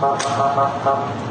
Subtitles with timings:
[0.00, 1.29] ハハハハ。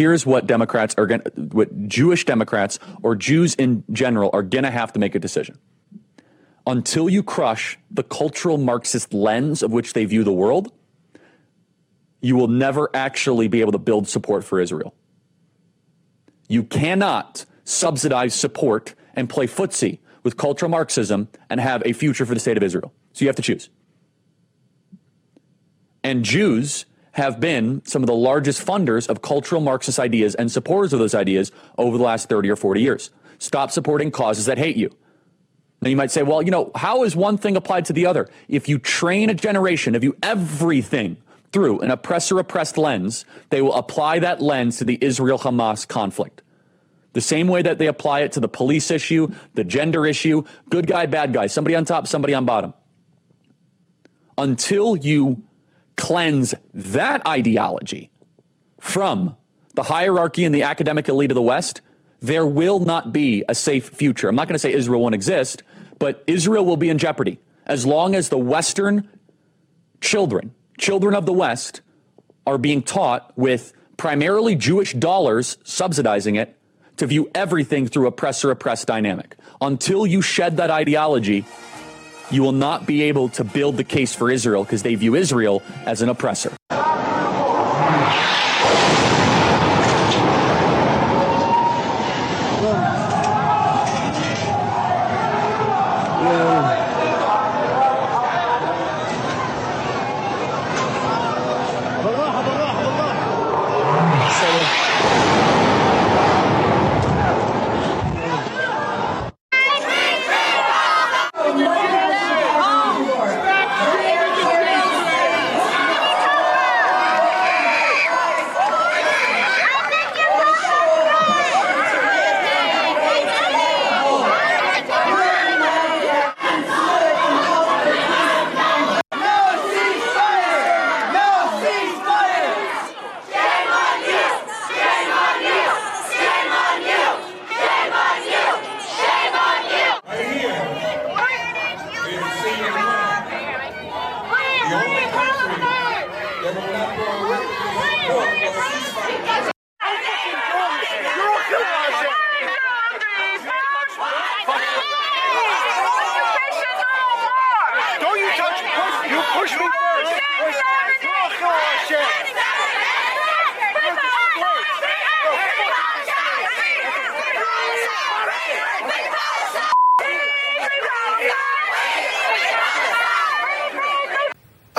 [0.00, 4.70] Here's what Democrats are going what Jewish Democrats or Jews in general are going to
[4.70, 5.58] have to make a decision.
[6.66, 10.72] Until you crush the cultural Marxist lens of which they view the world,
[12.22, 14.94] you will never actually be able to build support for Israel.
[16.48, 22.32] You cannot subsidize support and play footsie with cultural Marxism and have a future for
[22.32, 22.90] the state of Israel.
[23.12, 23.68] So you have to choose.
[26.02, 26.86] And Jews
[27.20, 31.14] have been some of the largest funders of cultural Marxist ideas and supporters of those
[31.14, 33.10] ideas over the last 30 or 40 years.
[33.38, 34.90] Stop supporting causes that hate you.
[35.82, 38.28] Now you might say, well, you know, how is one thing applied to the other?
[38.48, 41.18] If you train a generation to you everything
[41.52, 46.42] through an oppressor oppressed lens, they will apply that lens to the Israel Hamas conflict.
[47.12, 50.86] The same way that they apply it to the police issue, the gender issue, good
[50.86, 52.72] guy, bad guy, somebody on top, somebody on bottom.
[54.38, 55.42] Until you
[56.00, 58.10] cleanse that ideology
[58.80, 59.36] from
[59.74, 61.80] the hierarchy and the academic elite of the West,
[62.20, 64.28] there will not be a safe future.
[64.28, 65.62] I'm not going to say Israel won't exist,
[65.98, 69.08] but Israel will be in jeopardy as long as the Western
[70.00, 71.82] children, children of the West,
[72.46, 76.56] are being taught with primarily Jewish dollars subsidizing it
[76.96, 79.36] to view everything through oppressor oppressed dynamic.
[79.60, 81.44] Until you shed that ideology,
[82.30, 85.62] you will not be able to build the case for Israel because they view Israel
[85.86, 86.52] as an oppressor.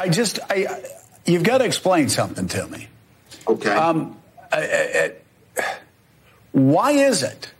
[0.02, 0.84] I just, I,
[1.26, 2.88] you've got to explain something to me.
[3.48, 3.70] Okay.
[3.70, 4.18] Um,
[4.52, 5.14] I,
[5.58, 5.64] I,
[6.52, 7.52] why is it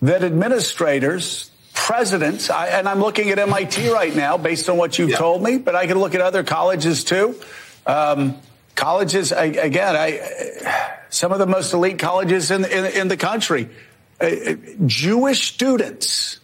[0.00, 5.10] that administrators, presidents, I, and I'm looking at MIT right now based on what you've
[5.10, 5.16] yeah.
[5.18, 7.38] told me, but I can look at other colleges too.
[7.86, 8.36] Um,
[8.74, 13.68] colleges, again, I, some of the most elite colleges in, in, in the country,
[14.20, 14.54] uh, uh
[14.86, 16.39] Jewish students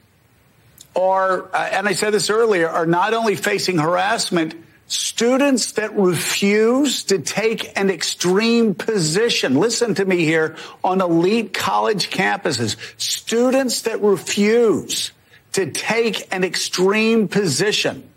[0.96, 4.54] are, uh, and I said this earlier, are not only facing harassment,
[4.86, 9.56] students that refuse to take an extreme position.
[9.56, 12.76] Listen to me here on elite college campuses.
[13.00, 15.12] Students that refuse
[15.52, 18.08] to take an extreme position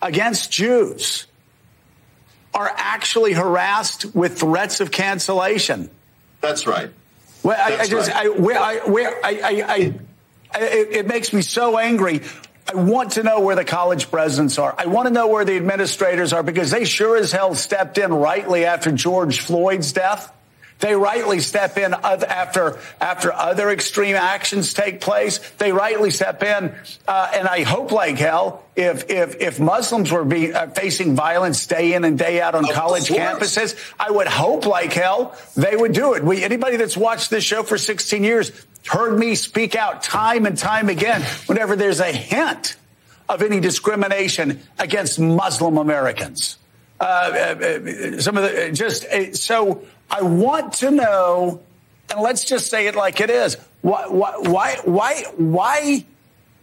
[0.00, 1.26] against Jews
[2.54, 5.88] are actually harassed with threats of cancellation.
[6.40, 6.90] That's right.
[7.42, 8.26] Well, I, I just, right.
[8.26, 9.94] I, where, I, where, I, I, I
[10.54, 12.22] it, it makes me so angry.
[12.70, 14.74] I want to know where the college presidents are.
[14.78, 18.12] I want to know where the administrators are because they sure as hell stepped in
[18.12, 20.32] rightly after George Floyd's death.
[20.78, 25.38] They rightly step in after after other extreme actions take place.
[25.58, 26.74] They rightly step in,
[27.06, 31.68] uh, and I hope like hell if if if Muslims were being uh, facing violence
[31.68, 33.20] day in and day out on Of college course.
[33.20, 36.24] campuses, I would hope like hell they would do it.
[36.24, 38.50] We anybody that's watched this show for 16 years
[38.86, 42.76] heard me speak out time and time again whenever there's a hint
[43.28, 46.58] of any discrimination against Muslim Americans.
[47.00, 51.60] Uh, uh, uh, some of the just uh, so I want to know,
[52.10, 53.56] and let's just say it like it is.
[53.80, 56.04] Why, why, why, why,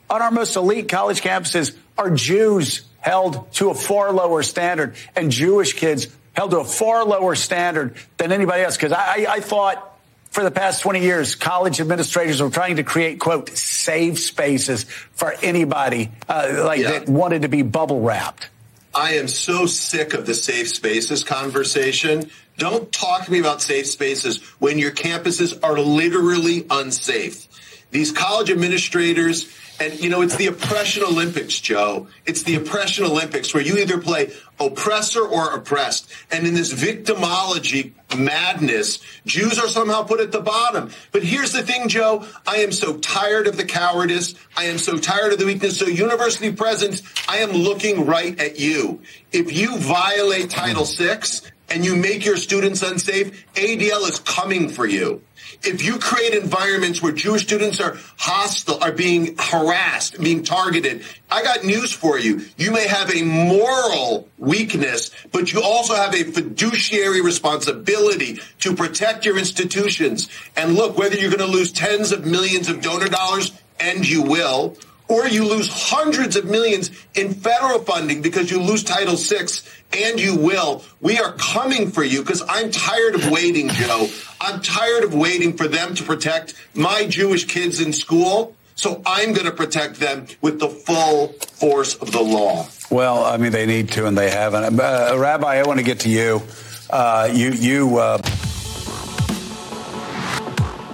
[0.09, 5.31] on our most elite college campuses are Jews held to a far lower standard and
[5.31, 8.77] Jewish kids held to a far lower standard than anybody else?
[8.77, 9.88] Because I, I thought
[10.31, 15.33] for the past 20 years, college administrators were trying to create, quote, safe spaces for
[15.41, 16.91] anybody uh, like Yeah.
[16.91, 18.47] that wanted to be bubble wrapped.
[18.93, 22.29] I am so sick of the safe spaces conversation.
[22.57, 27.47] Don't talk to me about safe spaces when your campuses are literally unsafe.
[27.91, 29.47] These college administrators,
[29.79, 32.07] and you know, it's the oppression Olympics, Joe.
[32.25, 36.11] It's the oppression Olympics where you either play oppressor or oppressed.
[36.31, 40.91] And in this victimology madness, Jews are somehow put at the bottom.
[41.11, 42.25] But here's the thing, Joe.
[42.45, 44.35] I am so tired of the cowardice.
[44.57, 45.77] I am so tired of the weakness.
[45.77, 49.01] So university presidents, I am looking right at you.
[49.31, 51.21] If you violate Title VI
[51.69, 55.21] and you make your students unsafe, ADL is coming for you.
[55.63, 61.43] If you create environments where Jewish students are hostile, are being harassed, being targeted, I
[61.43, 62.45] got news for you.
[62.57, 69.25] You may have a moral weakness, but you also have a fiduciary responsibility to protect
[69.25, 70.29] your institutions.
[70.55, 74.23] And look, whether you're going to lose tens of millions of donor dollars, and you
[74.23, 74.77] will,
[75.09, 79.47] or you lose hundreds of millions in federal funding because you lose Title VI,
[79.91, 80.83] and you will.
[81.01, 84.07] We are coming for you because I'm tired of waiting, Joe.
[84.39, 88.55] I'm tired of waiting for them to protect my Jewish kids in school.
[88.75, 92.65] So I'm going to protect them with the full force of the law.
[92.89, 94.79] Well, I mean, they need to, and they haven't.
[94.79, 96.41] Uh, Rabbi, I want to get to you.
[96.89, 97.97] Uh, you, you.
[97.97, 98.19] Uh,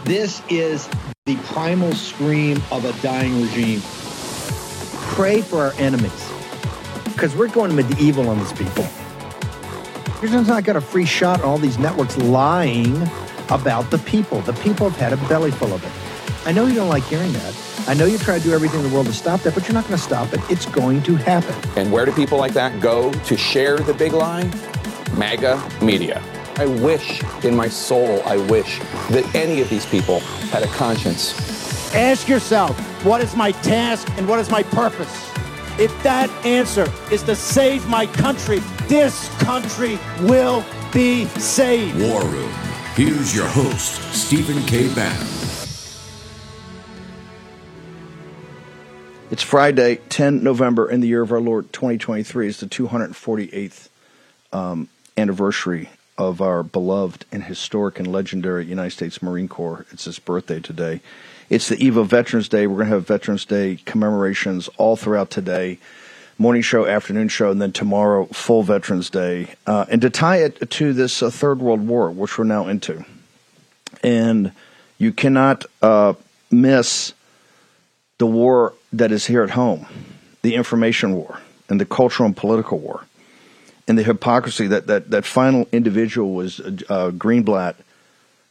[0.05, 0.87] This is
[1.25, 3.81] the primal scream of a dying regime.
[5.15, 6.29] Pray for our enemies
[7.05, 8.85] because we're going medieval on these people.
[10.21, 13.01] You're just not got a free shot on all these networks lying
[13.49, 14.41] about the people.
[14.41, 16.45] The people have had a belly full of it.
[16.45, 17.55] I know you don't like hearing that.
[17.87, 19.73] I know you try to do everything in the world to stop that, but you're
[19.73, 20.41] not going to stop it.
[20.49, 21.55] It's going to happen.
[21.77, 24.51] And where do people like that go to share the big lie?
[25.15, 26.21] MAGA media.
[26.57, 28.79] I wish in my soul, I wish
[29.11, 30.19] that any of these people
[30.51, 31.33] had a conscience.
[31.95, 35.31] Ask yourself, what is my task and what is my purpose?
[35.77, 41.99] If that answer is to save my country, this country will be saved.
[42.01, 42.51] War Room.
[42.95, 44.91] Here's your host, Stephen K.
[44.95, 45.27] Bannon.
[49.29, 52.47] It's Friday, 10 November in the year of our Lord 2023.
[52.47, 53.89] It's the 248th
[54.51, 59.85] um, anniversary of our beloved and historic and legendary United States Marine Corps.
[59.91, 61.01] It's his birthday today.
[61.47, 62.65] It's the eve of Veterans Day.
[62.65, 65.77] We're going to have Veterans Day commemorations all throughout today.
[66.39, 69.53] Morning show, afternoon show, and then tomorrow, full Veterans Day.
[69.67, 73.05] Uh, and to tie it to this uh, Third World War, which we're now into.
[74.03, 74.53] And
[74.97, 76.13] you cannot uh,
[76.49, 77.13] miss
[78.17, 79.85] the war that is here at home,
[80.41, 83.05] the information war, and the cultural and political war,
[83.87, 87.75] and the hypocrisy that that, that final individual was uh, Greenblatt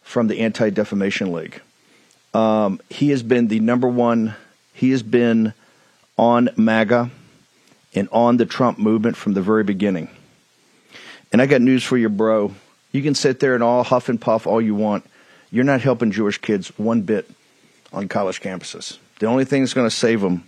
[0.02, 1.60] from the Anti Defamation League.
[2.34, 4.34] Um, he has been the number one.
[4.74, 5.54] He has been
[6.18, 7.10] on MAGA,
[7.94, 10.08] and on the Trump movement from the very beginning.
[11.32, 12.52] And I got news for you, bro.
[12.92, 15.04] You can sit there and all huff and puff all you want.
[15.50, 17.28] You're not helping Jewish kids one bit
[17.92, 18.98] on college campuses.
[19.20, 20.44] The only thing that's going to save them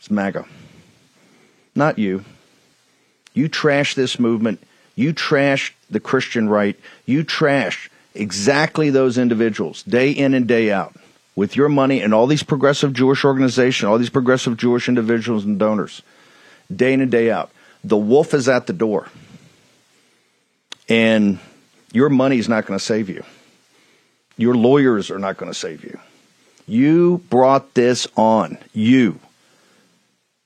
[0.00, 0.46] is MAGA.
[1.74, 2.24] Not you.
[3.34, 4.60] You trash this movement.
[4.96, 6.78] You trash the Christian right.
[7.06, 10.94] You trash exactly those individuals day in and day out
[11.36, 15.58] with your money and all these progressive Jewish organizations, all these progressive Jewish individuals and
[15.58, 16.02] donors,
[16.74, 17.50] day in and day out.
[17.84, 19.08] The wolf is at the door.
[20.88, 21.38] And
[21.92, 23.24] your money is not going to save you.
[24.36, 25.98] Your lawyers are not going to save you.
[26.66, 28.58] You brought this on.
[28.72, 29.18] You.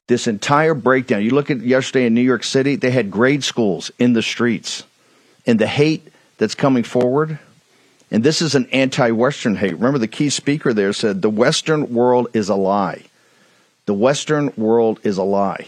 [0.07, 1.23] This entire breakdown.
[1.23, 4.85] You look at yesterday in New York City, they had grade schools in the streets.
[5.47, 6.07] And the hate
[6.39, 7.39] that's coming forward,
[8.15, 9.75] and this is an anti Western hate.
[9.75, 13.03] Remember, the key speaker there said, The Western world is a lie.
[13.87, 15.67] The Western world is a lie.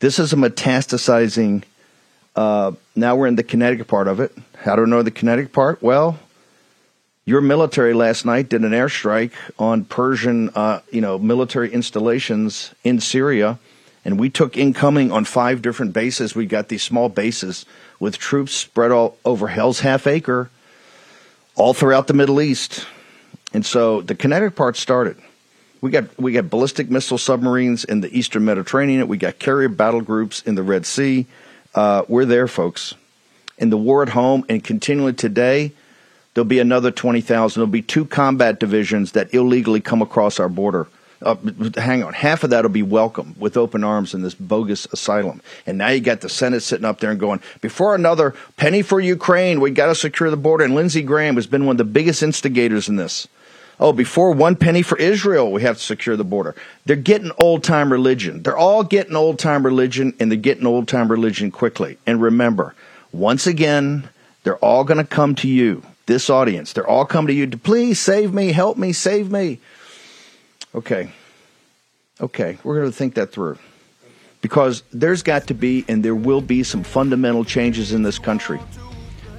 [0.00, 1.64] This is a metastasizing
[2.34, 4.32] uh, now we're in the kinetic part of it.
[4.56, 5.82] How do I know the kinetic part?
[5.82, 6.18] Well,
[7.24, 13.00] your military last night did an airstrike on Persian, uh, you know, military installations in
[13.00, 13.58] Syria,
[14.04, 16.34] and we took incoming on five different bases.
[16.34, 17.64] We got these small bases
[18.00, 20.50] with troops spread all over Hell's Half Acre,
[21.56, 22.86] all throughout the Middle East,
[23.52, 25.16] and so the kinetic part started.
[25.80, 29.06] We got we got ballistic missile submarines in the Eastern Mediterranean.
[29.06, 31.26] We got carrier battle groups in the Red Sea.
[31.74, 32.94] Uh, we're there, folks.
[33.58, 35.72] In the war at home and continually today,
[36.32, 37.60] there'll be another 20,000.
[37.60, 40.88] There'll be two combat divisions that illegally come across our border.
[41.22, 41.36] Uh,
[41.76, 45.40] hang on, half of that will be welcome with open arms in this bogus asylum.
[45.66, 49.00] And now you got the Senate sitting up there and going, before another penny for
[49.00, 50.64] Ukraine, we got to secure the border.
[50.64, 53.26] And Lindsey Graham has been one of the biggest instigators in this.
[53.80, 56.54] Oh, before one penny for Israel, we have to secure the border.
[56.84, 58.42] They're getting old time religion.
[58.42, 61.98] They're all getting old time religion, and they're getting old time religion quickly.
[62.06, 62.74] And remember,
[63.12, 64.08] once again,
[64.44, 66.72] they're all going to come to you, this audience.
[66.72, 69.58] They're all coming to you to please save me, help me, save me.
[70.74, 71.10] Okay.
[72.20, 73.58] Okay, we're going to think that through.
[74.40, 78.60] Because there's got to be and there will be some fundamental changes in this country.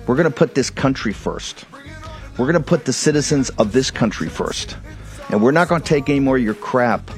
[0.07, 1.65] We're going to put this country first.
[2.37, 4.77] We're going to put the citizens of this country first.
[5.29, 7.09] And we're not going to take any more of your crap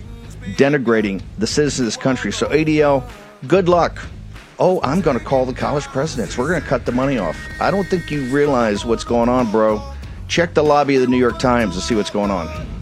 [0.56, 2.32] denigrating the citizens of this country.
[2.32, 3.10] So, ADL,
[3.48, 4.00] good luck.
[4.60, 6.38] Oh, I'm going to call the college presidents.
[6.38, 7.38] We're going to cut the money off.
[7.60, 9.82] I don't think you realize what's going on, bro.
[10.28, 12.77] Check the lobby of the New York Times to see what's going on.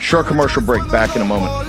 [0.00, 0.90] Short commercial break.
[0.90, 1.68] Back in a moment.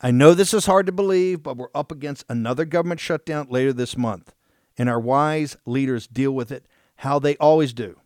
[0.00, 3.72] I know this is hard to believe, but we're up against another government shutdown later
[3.72, 4.34] this month,
[4.76, 7.98] and our wise leaders deal with it how they always do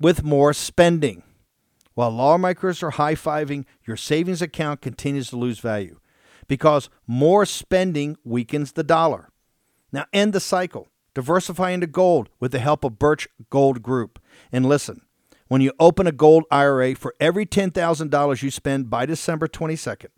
[0.00, 1.22] with more spending.
[1.94, 6.00] While lawmakers are high fiving, your savings account continues to lose value
[6.46, 9.30] because more spending weakens the dollar.
[9.92, 10.88] Now, end the cycle.
[11.14, 14.18] Diversify into gold with the help of Birch Gold Group.
[14.52, 15.00] And listen,
[15.48, 20.08] when you open a gold IRA for every $10,000 you spend by December 22nd,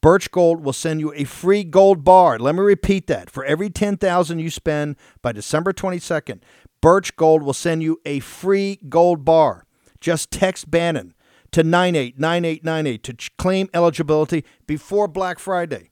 [0.00, 2.38] Birch Gold will send you a free gold bar.
[2.38, 3.30] Let me repeat that.
[3.30, 6.40] For every 10,000 you spend by December 22nd,
[6.80, 9.66] Birch Gold will send you a free gold bar.
[10.00, 11.14] Just text Bannon
[11.52, 15.90] to 989898 to claim eligibility before Black Friday.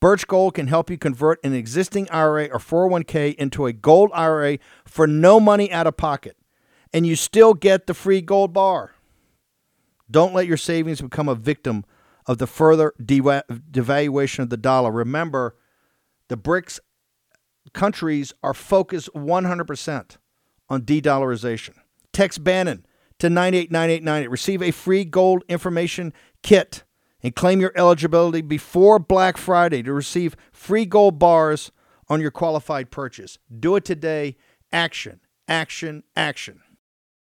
[0.00, 4.58] Birch Gold can help you convert an existing IRA or 401k into a gold IRA
[4.84, 6.36] for no money out of pocket,
[6.92, 8.92] and you still get the free gold bar.
[10.10, 11.84] Don't let your savings become a victim
[12.26, 14.92] of the further devaluation of the dollar.
[14.92, 15.56] Remember,
[16.28, 16.78] the BRICS
[17.72, 20.16] countries are focused 100%
[20.68, 21.74] on de dollarization.
[22.12, 22.86] Text Bannon
[23.18, 24.30] to 989898.
[24.30, 26.84] Receive a free gold information kit
[27.22, 31.72] and claim your eligibility before Black Friday to receive free gold bars
[32.08, 33.38] on your qualified purchase.
[33.58, 34.36] Do it today.
[34.72, 36.60] Action, action, action.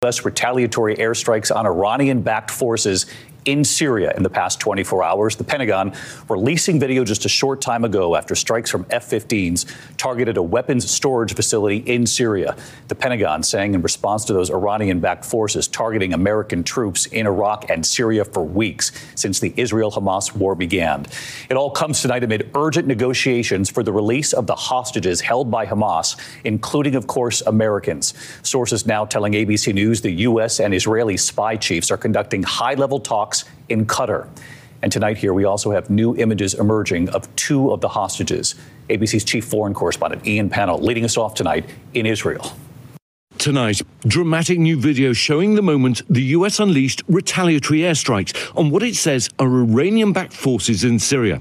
[0.02, 0.24] U.S.
[0.24, 3.04] retaliatory airstrikes on Iranian backed forces
[3.44, 5.36] in Syria in the past 24 hours.
[5.36, 5.92] The Pentagon
[6.28, 9.66] releasing video just a short time ago after strikes from F 15s
[9.96, 12.56] targeted a weapons storage facility in Syria.
[12.88, 17.70] The Pentagon saying in response to those Iranian backed forces targeting American troops in Iraq
[17.70, 21.06] and Syria for weeks since the Israel Hamas war began.
[21.48, 25.66] It all comes tonight amid urgent negotiations for the release of the hostages held by
[25.66, 28.14] Hamas, including, of course, Americans.
[28.42, 30.60] Sources now telling ABC News the U.S.
[30.60, 33.29] and Israeli spy chiefs are conducting high level talks
[33.68, 34.28] in Qatar.
[34.82, 38.54] And tonight here, we also have new images emerging of two of the hostages.
[38.88, 42.52] ABC's chief foreign correspondent, Ian Pannell, leading us off tonight in Israel.
[43.38, 48.96] Tonight, dramatic new video showing the moment the US unleashed retaliatory airstrikes on what it
[48.96, 51.40] says are Iranian backed forces in Syria.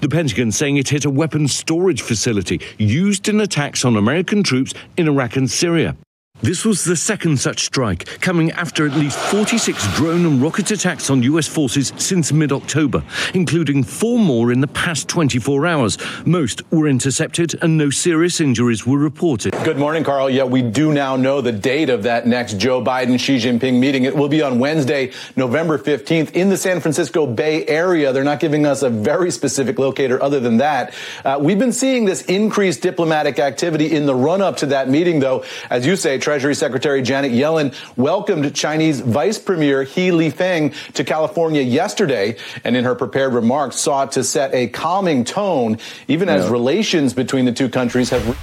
[0.00, 4.74] The Pentagon saying it hit a weapons storage facility used in attacks on American troops
[4.96, 5.96] in Iraq and Syria.
[6.42, 11.08] This was the second such strike, coming after at least 46 drone and rocket attacks
[11.08, 15.98] on US forces since mid October, including four more in the past 24 hours.
[16.26, 19.52] Most were intercepted and no serious injuries were reported.
[19.62, 20.28] Good morning, Carl.
[20.28, 24.02] Yeah, we do now know the date of that next Joe Biden Xi Jinping meeting.
[24.02, 28.12] It will be on Wednesday, November 15th in the San Francisco Bay Area.
[28.12, 30.92] They're not giving us a very specific locator other than that.
[31.24, 35.20] Uh, we've been seeing this increased diplomatic activity in the run up to that meeting,
[35.20, 35.44] though.
[35.70, 41.60] As you say, Treasury Secretary Janet Yellen welcomed Chinese Vice Premier He Lifeng to California
[41.60, 45.76] yesterday, and in her prepared remarks sought to set a calming tone,
[46.08, 46.50] even as Yeah.
[46.52, 48.38] relations between the two countries have.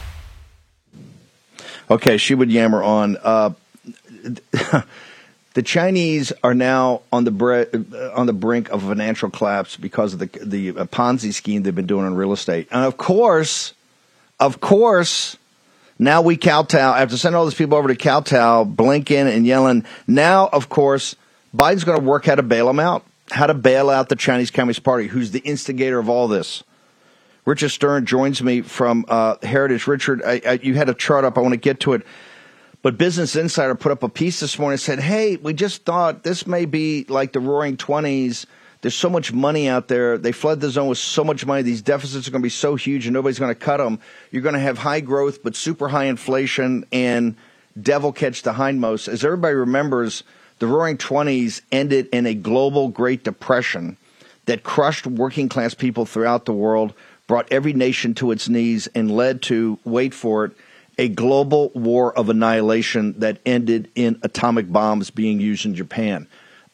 [1.89, 3.17] Okay, she would yammer on.
[3.23, 3.49] Uh,
[5.55, 7.63] the Chinese are now on the bre-
[8.13, 12.05] on the brink of financial collapse because of the the Ponzi scheme they've been doing
[12.05, 13.73] on real estate, and of course,
[14.39, 15.37] of course,
[15.99, 19.85] now we kowtow after sending all these people over to kowtow, Blinken and Yellen.
[20.07, 21.15] Now, of course,
[21.55, 24.49] Biden's going to work how to bail them out, how to bail out the Chinese
[24.49, 26.63] Communist Party, who's the instigator of all this.
[27.45, 29.87] Richard Stern joins me from uh, Heritage.
[29.87, 31.37] Richard, I, I, you had a chart up.
[31.37, 32.05] I want to get to it.
[32.81, 36.23] But Business Insider put up a piece this morning and said, hey, we just thought
[36.23, 38.45] this may be like the roaring 20s.
[38.81, 40.17] There's so much money out there.
[40.17, 41.63] They flood the zone with so much money.
[41.63, 43.99] These deficits are going to be so huge and nobody's going to cut them.
[44.31, 47.35] You're going to have high growth, but super high inflation and
[47.79, 49.09] devil catch the hindmost.
[49.09, 50.23] As everybody remembers,
[50.59, 53.97] the roaring 20s ended in a global Great Depression
[54.45, 56.93] that crushed working class people throughout the world,
[57.27, 60.51] brought every nation to its knees, and led to, wait for it,
[60.97, 66.27] a global war of annihilation that ended in atomic bombs being used in Japan.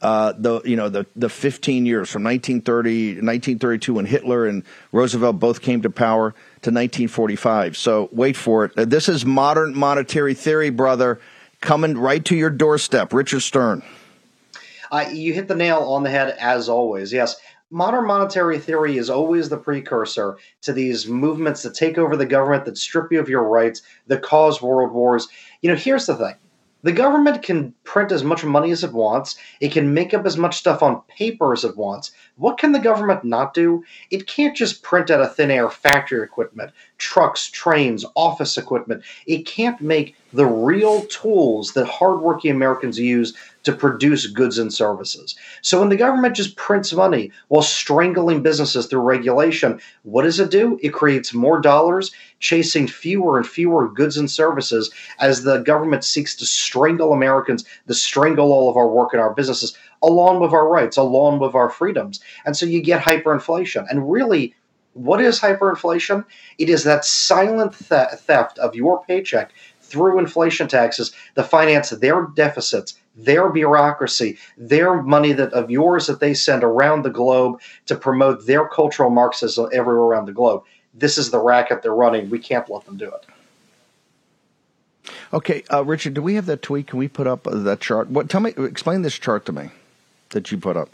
[0.06, 5.40] Uh, the you know the the 15 years from 1930 1932 when Hitler and Roosevelt
[5.40, 6.30] both came to power
[6.62, 7.76] to 1945.
[7.76, 8.78] So wait for it.
[8.78, 11.20] Uh, This is modern monetary theory, brother,
[11.60, 13.14] coming right to your doorstep.
[13.14, 13.82] Richard Stern.
[14.92, 17.12] Uh, you hit the nail on the head as always.
[17.12, 17.38] Yes,
[17.72, 22.66] modern monetary theory is always the precursor to these movements that take over the government,
[22.66, 25.28] that strip you of your rights, that cause world wars.
[25.64, 26.36] You know, here's the thing.
[26.86, 29.40] The government can print as much money as it wants.
[29.60, 32.12] It can make up as much stuff on paper as it wants.
[32.38, 33.86] What can the government not do?
[34.12, 39.04] It can't just print out of thin air factory equipment, trucks, trains, office equipment.
[39.26, 45.36] It can't make the real tools that hardworking Americans use to produce goods and services.
[45.62, 50.52] So when the government just prints money while strangling businesses through regulation, what does it
[50.52, 50.78] do?
[50.84, 56.36] It creates more dollars, chasing fewer and fewer goods and services as the government seeks
[56.36, 60.68] to strangle Americans, to strangle all of our work and our businesses, along with our
[60.68, 62.20] rights, along with our freedoms.
[62.46, 63.86] And so you get hyperinflation.
[63.90, 64.54] And really,
[64.94, 66.24] what is hyperinflation?
[66.58, 72.28] It is that silent the- theft of your paycheck through inflation taxes to finance their
[72.36, 77.96] deficits, their bureaucracy, their money that of yours that they send around the globe to
[77.96, 80.64] promote their cultural Marxism everywhere around the globe.
[80.94, 82.30] This is the racket they're running.
[82.30, 83.26] We can't let them do it.
[85.34, 86.88] Okay, uh, Richard, do we have that tweet?
[86.88, 88.10] Can we put up uh, that chart?
[88.10, 88.30] What?
[88.30, 89.70] Tell me, explain this chart to me
[90.36, 90.90] that you put up.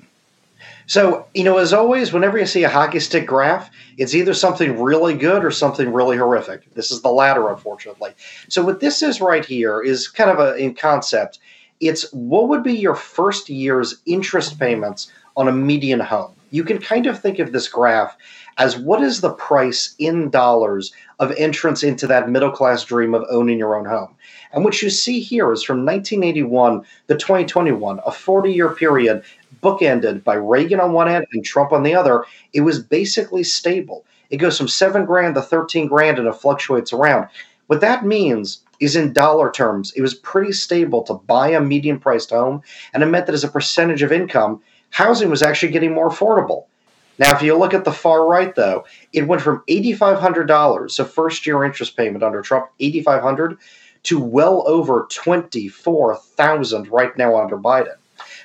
[0.86, 4.80] So, you know, as always, whenever you see a hockey stick graph, it's either something
[4.80, 6.72] really good or something really horrific.
[6.76, 8.12] This is the latter, unfortunately.
[8.50, 11.40] So, what this is right here is kind of a in concept.
[11.80, 16.34] It's what would be your first year's interest payments on a median home.
[16.52, 18.16] You can kind of think of this graph
[18.62, 23.26] as what is the price in dollars of entrance into that middle class dream of
[23.32, 24.16] owning your own home.
[24.54, 29.24] And what you see here is from 1981 to 2021, a 40 year period
[29.64, 32.24] bookended by Reagan on one end and Trump on the other.
[32.54, 34.06] It was basically stable.
[34.30, 37.30] It goes from seven grand to 13 grand and it fluctuates around.
[37.66, 42.00] What that means is in dollar terms, it was pretty stable to buy a median
[42.00, 42.62] priced home.
[42.94, 46.66] And it meant that as a percentage of income, housing was actually getting more affordable.
[47.22, 51.46] Now, if you look at the far right, though, it went from $8,500, so first
[51.46, 53.60] year interest payment under Trump, $8,500,
[54.04, 57.94] to well over 24000 right now under Biden.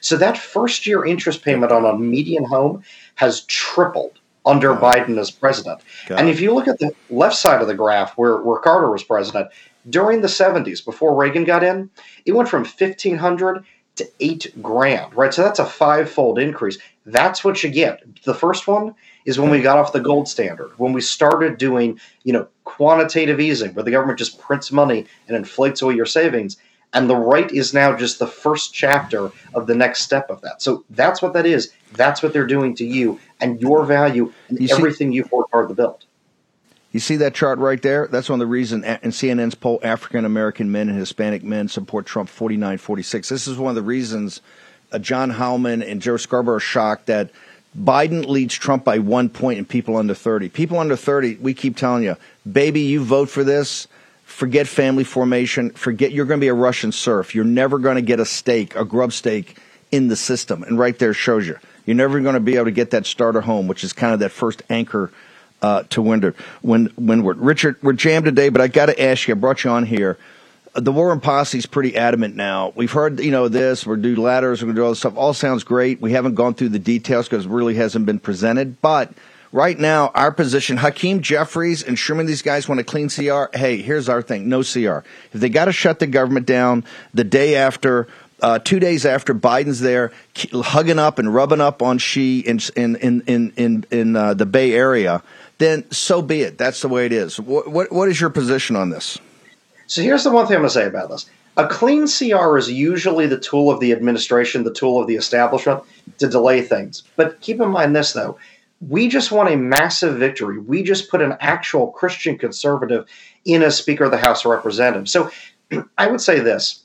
[0.02, 2.82] So that first year interest payment on a median home
[3.14, 5.80] has tripled under Biden as president.
[6.06, 8.90] Got and if you look at the left side of the graph where, where Carter
[8.90, 9.48] was president,
[9.88, 11.88] during the 70s, before Reagan got in,
[12.26, 13.64] it went from 1500
[13.96, 15.32] to 8 grand, right?
[15.32, 16.78] So that's a five-fold increase.
[17.04, 18.02] That's what you get.
[18.24, 21.98] The first one is when we got off the gold standard, when we started doing,
[22.22, 26.56] you know, quantitative easing, where the government just prints money and inflates away your savings.
[26.92, 30.62] And the right is now just the first chapter of the next step of that.
[30.62, 31.72] So that's what that is.
[31.92, 35.52] That's what they're doing to you and your value and You see- everything you've worked
[35.52, 36.04] hard to build.
[36.96, 38.06] You see that chart right there?
[38.06, 42.06] That's one of the reasons in CNN's poll African American men and Hispanic men support
[42.06, 43.28] Trump 49 46.
[43.28, 44.40] This is one of the reasons
[44.90, 47.32] uh, John Howman and Joe Scarborough are shocked that
[47.78, 50.48] Biden leads Trump by one point in people under 30.
[50.48, 52.16] People under 30, we keep telling you,
[52.50, 53.88] baby, you vote for this,
[54.24, 57.34] forget family formation, forget you're going to be a Russian serf.
[57.34, 59.58] You're never going to get a steak, a grub steak
[59.92, 60.62] in the system.
[60.62, 61.58] And right there shows you.
[61.84, 64.20] You're never going to be able to get that starter home, which is kind of
[64.20, 65.12] that first anchor
[65.62, 66.34] uh, to Windward.
[66.62, 69.34] When Windward, Richard, we're jammed today, but I got to ask you.
[69.34, 70.18] I brought you on here.
[70.74, 72.72] The War Room Posse is pretty adamant now.
[72.76, 73.86] We've heard, you know, this.
[73.86, 74.62] We're do ladders.
[74.62, 75.16] We're to do all this stuff.
[75.16, 76.02] All sounds great.
[76.02, 78.82] We haven't gone through the details because it really hasn't been presented.
[78.82, 79.10] But
[79.52, 83.56] right now, our position, Hakeem Jeffries and Schumer, these guys want a clean CR.
[83.56, 84.98] Hey, here's our thing: no CR.
[85.32, 88.06] If they got to shut the government down the day after
[88.40, 90.12] uh, two days after Biden's there,
[90.52, 94.72] hugging up and rubbing up on in in in in in, in uh, the Bay
[94.72, 95.22] Area,
[95.58, 96.58] then so be it.
[96.58, 97.40] That's the way it is.
[97.40, 99.18] What what, what is your position on this?
[99.86, 101.26] So here's the one thing I'm going to say about this.
[101.56, 105.82] A clean CR is usually the tool of the administration, the tool of the establishment
[106.18, 107.02] to delay things.
[107.16, 108.38] But keep in mind this, though.
[108.86, 110.58] We just won a massive victory.
[110.58, 113.06] We just put an actual Christian conservative
[113.46, 115.10] in as Speaker of the House of Representatives.
[115.10, 115.30] So
[115.98, 116.82] I would say this.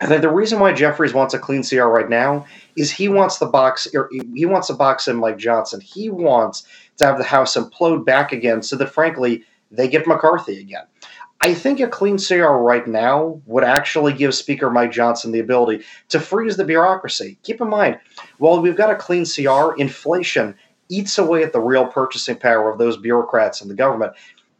[0.00, 3.38] I think the reason why Jeffries wants a clean CR right now is he wants
[3.38, 3.86] the box,
[4.34, 5.80] he wants a box in Mike Johnson.
[5.80, 6.64] He wants
[6.98, 10.84] to have the House implode back again so that, frankly, they get McCarthy again.
[11.40, 15.84] I think a clean CR right now would actually give Speaker Mike Johnson the ability
[16.08, 17.38] to freeze the bureaucracy.
[17.44, 18.00] Keep in mind,
[18.38, 20.56] while we've got a clean CR, inflation
[20.88, 24.14] eats away at the real purchasing power of those bureaucrats in the government.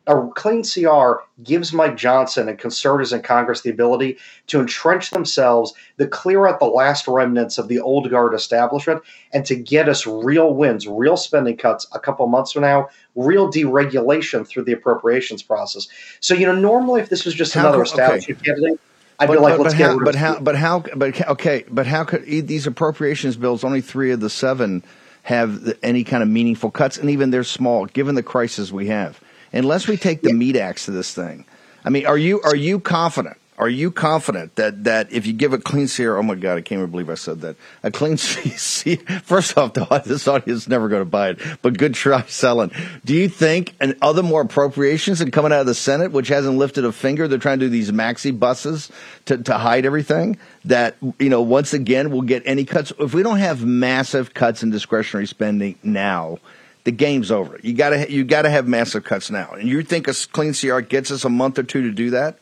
[0.08, 4.16] A clean CR gives Mike Johnson and conservatives in Congress the ability
[4.46, 9.02] to entrench themselves, to clear out the last remnants of the old guard establishment,
[9.34, 13.52] and to get us real wins, real spending cuts a couple months from now, real
[13.52, 15.86] deregulation through the appropriations process.
[16.20, 17.90] So, you know, normally if this was just How another okay.
[17.90, 18.80] establishment candidate,
[19.18, 20.78] I'd but, be like, but, let's but get how, rid but of how, but how,
[20.96, 23.62] but okay, but how could these appropriations bills?
[23.62, 24.82] Only three of the seven
[25.24, 29.20] have any kind of meaningful cuts, and even they're small, given the crisis we have.
[29.52, 31.44] Unless we take the meat axe to this thing,
[31.84, 33.37] I mean, are you are you confident?
[33.58, 36.61] Are you confident that, that if you give a clean CR, oh my God, I
[36.61, 37.56] can't even believe I said that.
[37.82, 41.76] A clean CR, first off, the- this audience is never going to buy it, but
[41.76, 42.70] good try selling.
[43.04, 46.56] Do you think, and other more appropriations and coming out of the Senate, which hasn't
[46.56, 48.92] lifted a finger, they're trying to do these maxi buses
[49.24, 52.92] to, to hide everything, that, you know, once again, we'll get any cuts?
[53.00, 56.38] If we don't have massive cuts in discretionary spending now,
[56.84, 57.58] the game's over.
[57.62, 59.50] You gotta, you gotta have massive cuts now.
[59.52, 62.38] And you think a clean CR gets us a month or two to do that?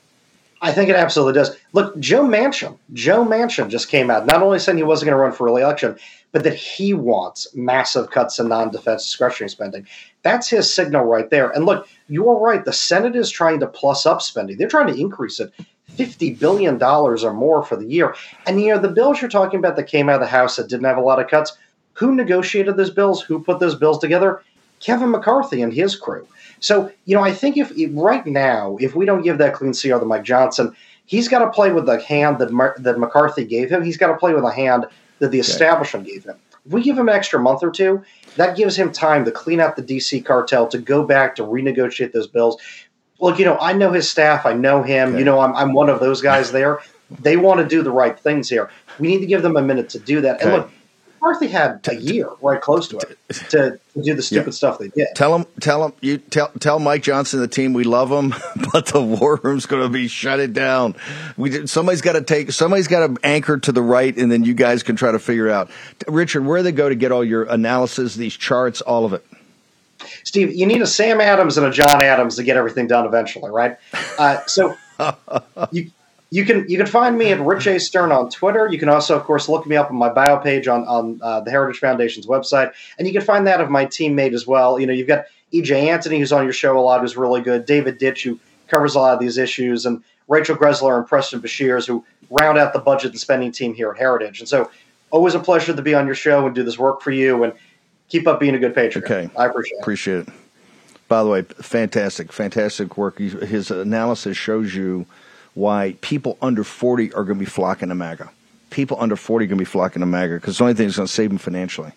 [0.62, 1.56] I think it absolutely does.
[1.74, 5.22] Look, Joe Manchin, Joe Manchin just came out, not only saying he wasn't going to
[5.22, 5.96] run for re-election,
[6.32, 9.86] but that he wants massive cuts in non-defense discretionary spending.
[10.22, 11.50] That's his signal right there.
[11.50, 12.64] And look, you are right.
[12.64, 14.56] The Senate is trying to plus up spending.
[14.56, 15.52] They're trying to increase it
[15.96, 18.14] fifty billion dollars or more for the year.
[18.46, 20.68] And you know, the bills you're talking about that came out of the House that
[20.68, 21.56] didn't have a lot of cuts.
[21.96, 23.22] Who negotiated those bills?
[23.22, 24.42] Who put those bills together?
[24.80, 26.26] Kevin McCarthy and his crew.
[26.60, 29.98] So, you know, I think if right now, if we don't give that clean CR
[29.98, 30.74] to Mike Johnson,
[31.06, 33.82] he's got to play with the hand that Mar- that McCarthy gave him.
[33.82, 34.86] He's got to play with the hand
[35.18, 36.36] that the establishment gave him.
[36.66, 38.02] If we give him an extra month or two,
[38.36, 42.12] that gives him time to clean out the DC cartel, to go back to renegotiate
[42.12, 42.60] those bills.
[43.20, 44.44] Look, you know, I know his staff.
[44.44, 45.12] I know him.
[45.18, 46.80] You know, I'm, I'm one of those guys there.
[47.20, 48.68] They want to do the right things here.
[48.98, 50.42] We need to give them a minute to do that.
[50.42, 50.70] And look,
[51.20, 53.18] McCarthy had a year right close to it
[53.50, 54.50] to, to do the stupid Yeah.
[54.52, 55.08] stuff they did.
[55.14, 58.34] Tell him, tell him, you tell tell Mike Johnson the team we love him,
[58.72, 60.94] but the war room's going to be shut it down.
[61.36, 64.44] We did- somebody's got to take somebody's got to anchor to the right, and then
[64.44, 65.70] you guys can try to figure out.
[66.08, 69.24] Richard, where they go to get all your analysis, these charts, all of it.
[70.24, 73.50] Steve, you need a Sam Adams and a John Adams to get everything done eventually,
[73.50, 73.76] right?
[74.18, 74.76] Uh, so
[75.72, 75.90] you
[76.30, 78.68] you can you can find me at Rich A Stern on Twitter.
[78.70, 81.40] You can also, of course, look me up on my bio page on on uh,
[81.40, 84.78] the Heritage Foundation's website, and you can find that of my teammate as well.
[84.78, 87.64] You know, you've got EJ Antoni, who's on your show a lot, who's really good.
[87.66, 91.86] David Ditch, who covers a lot of these issues, and Rachel Greszler and Preston Brashers,
[91.86, 94.40] who round out the budget and spending team here at Heritage.
[94.40, 94.70] And so,
[95.10, 97.44] always a pleasure to be on your show and do this work for you.
[97.44, 97.52] And
[98.08, 99.04] keep up being a good patriot.
[99.04, 99.82] Okay, I appreciate it.
[99.82, 100.28] Appreciate it.
[101.08, 103.18] By the way, fantastic, fantastic work.
[103.18, 105.06] His analysis shows you
[105.56, 108.30] why people under forty are going to be flocking to MAGA.
[108.70, 110.96] People under forty are going to be flocking to MAGA because the only thing that's
[110.96, 111.90] going to save them financially.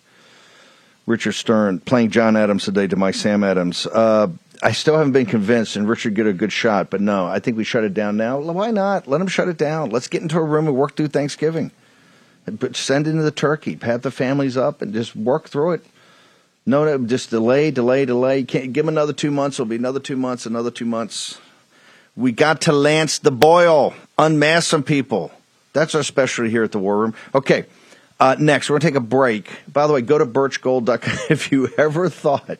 [1.06, 3.86] Richard Stern playing John Adams today to Mike Sam Adams.
[3.86, 4.28] Uh,
[4.62, 7.56] I still haven't been convinced, and Richard get a good shot, but no, I think
[7.56, 8.38] we shut it down now.
[8.38, 9.06] Why not?
[9.06, 9.90] Let them shut it down.
[9.90, 11.70] Let's get into a room and work through Thanksgiving.
[12.72, 15.84] Send in the turkey, pat the families up, and just work through it.
[16.66, 18.44] No, no, just delay, delay, delay.
[18.44, 19.56] Can't give them another two months.
[19.56, 21.38] It'll be another two months, another two months.
[22.20, 25.32] We got to lance the boil, unmask some people.
[25.72, 27.14] That's our specialty here at the War Room.
[27.34, 27.64] Okay,
[28.18, 29.50] uh, next we're gonna take a break.
[29.72, 32.58] By the way, go to birchgold.com if you ever thought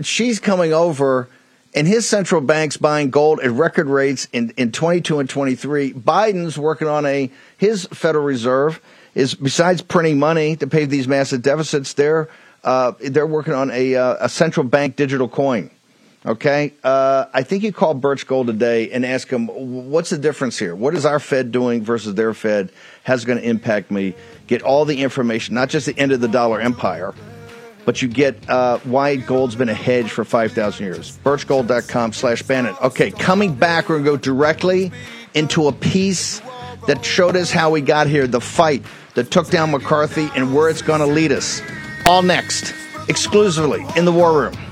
[0.00, 1.28] Xi's coming over
[1.74, 5.92] and his central bank's buying gold at record rates in, in 22 and 23.
[5.92, 8.80] Biden's working on a his Federal Reserve
[9.14, 12.30] is besides printing money to pay these massive deficits, they're
[12.64, 15.70] uh, they're working on a, uh, a central bank digital coin.
[16.26, 20.58] Okay, uh, I think you call Birch Gold today and ask him, what's the difference
[20.58, 20.74] here.
[20.74, 22.72] What is our Fed doing versus their Fed?
[23.04, 24.12] How's it going to impact me?
[24.48, 27.14] Get all the information, not just the end of the dollar empire,
[27.84, 31.16] but you get uh, why gold's been a hedge for 5,000 years.
[31.18, 32.74] Birchgold.com slash Bannon.
[32.82, 34.90] Okay, coming back, we're going to go directly
[35.34, 36.42] into a piece
[36.88, 38.84] that showed us how we got here, the fight
[39.14, 41.62] that took down McCarthy and where it's going to lead us.
[42.04, 42.74] All next,
[43.08, 44.65] exclusively in the War Room.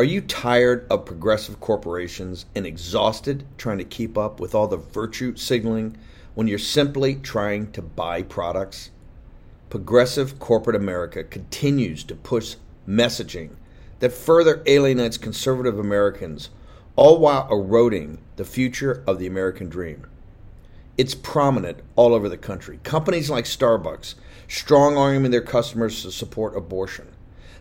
[0.00, 4.78] Are you tired of progressive corporations and exhausted trying to keep up with all the
[4.78, 5.94] virtue signaling
[6.34, 8.88] when you're simply trying to buy products?
[9.68, 12.56] Progressive corporate America continues to push
[12.88, 13.50] messaging
[13.98, 16.48] that further alienates conservative Americans,
[16.96, 20.06] all while eroding the future of the American dream.
[20.96, 22.80] It's prominent all over the country.
[22.84, 24.14] Companies like Starbucks
[24.48, 27.08] strong arming their customers to support abortion.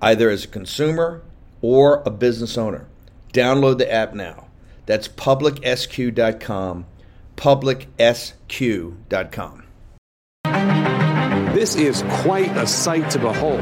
[0.00, 1.22] either as a consumer
[1.60, 2.86] or a business owner.
[3.32, 4.46] Download the app now.
[4.86, 6.86] That's publicsq.com,
[7.36, 8.04] publicsq.com.
[11.54, 13.60] This is quite a sight to behold.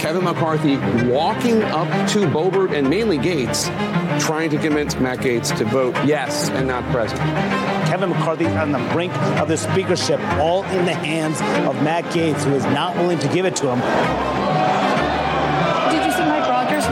[0.00, 3.66] Kevin McCarthy walking up to Boebert and mainly Gaetz,
[4.20, 7.20] trying to convince Matt Gaetz to vote yes and not present.
[7.88, 12.42] Kevin McCarthy on the brink of the speakership, all in the hands of Matt Gaetz,
[12.44, 14.45] who is not willing to give it to him.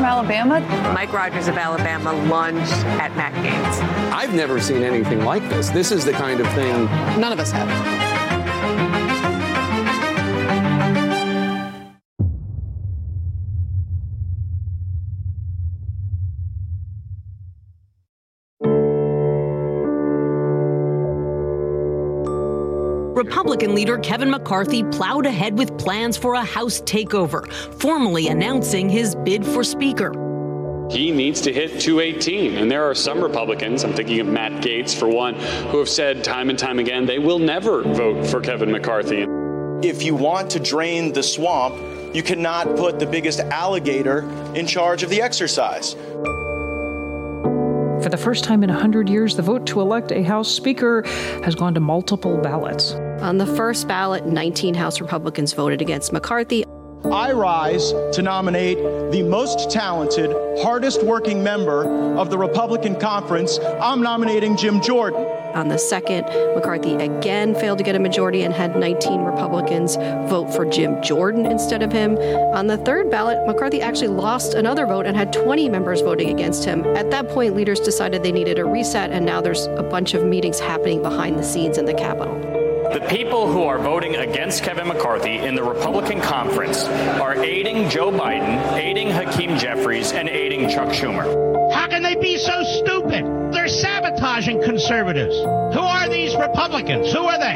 [0.05, 0.61] From Alabama?
[0.93, 4.12] Mike Rogers of Alabama lunged at Matt Gaetz.
[4.12, 5.71] I've never seen anything like this.
[5.71, 6.85] This is the kind of thing
[7.19, 8.04] None of us have.
[23.44, 27.46] Republican leader Kevin McCarthy plowed ahead with plans for a House takeover,
[27.78, 30.88] formally announcing his bid for Speaker.
[30.90, 32.57] He needs to hit 218.
[32.57, 35.35] And there are some Republicans, I'm thinking of Matt Gaetz for one,
[35.68, 39.26] who have said time and time again they will never vote for Kevin McCarthy.
[39.87, 41.74] If you want to drain the swamp,
[42.16, 44.20] you cannot put the biggest alligator
[44.54, 45.92] in charge of the exercise.
[48.02, 51.02] For the first time in 100 years, the vote to elect a House Speaker
[51.42, 52.96] has gone to multiple ballots.
[53.25, 56.63] On the first ballot, 19 House Republicans voted against McCarthy.
[57.07, 58.77] I rise to nominate
[59.13, 61.87] the most talented, hardest working member
[62.19, 63.59] of the Republican conference.
[63.81, 65.25] I'm nominating Jim Jordan.
[65.55, 69.97] On the second, McCarthy again failed to get a majority and had 19 Republicans
[70.29, 72.19] vote for Jim Jordan instead of him.
[72.53, 76.67] On the third ballot, McCarthy actually lost another vote and had 20 members voting against
[76.67, 76.85] him.
[76.95, 80.27] At that point, leaders decided they needed a reset, and now there's a bunch of
[80.27, 82.63] meetings happening behind the scenes in the Capitol.
[82.94, 88.12] The people who are voting against Kevin McCarthy in the Republican conference are aiding Joe
[88.12, 91.72] Biden, aiding Hakeem Jeffries, and aiding Chuck Schumer.
[91.72, 93.24] How can they be so stupid?
[93.52, 95.35] They're sabotaging conservatives.
[95.35, 97.12] Who are these Republicans?
[97.12, 97.54] Who are they?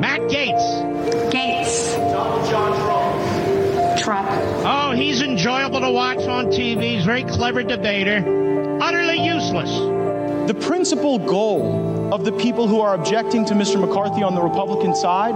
[0.00, 1.30] Matt Gaetz.
[1.30, 1.94] Gaetz.
[2.10, 4.00] Donald John Trump.
[4.00, 4.28] Trump.
[4.66, 6.96] Oh, he's enjoyable to watch on TV.
[6.96, 8.18] He's a very clever debater.
[8.82, 9.70] Utterly useless.
[10.48, 13.80] The principal goal of the people who are objecting to Mr.
[13.80, 15.34] McCarthy on the Republican side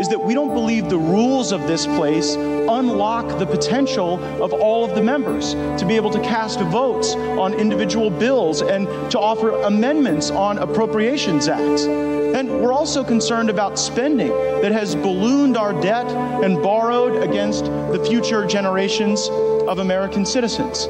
[0.00, 4.84] is that we don't believe the rules of this place unlock the potential of all
[4.84, 9.50] of the members to be able to cast votes on individual bills and to offer
[9.62, 11.84] amendments on appropriations acts.
[11.84, 14.28] And we're also concerned about spending
[14.60, 16.06] that has ballooned our debt
[16.44, 19.28] and borrowed against the future generations
[19.68, 20.88] of American citizens.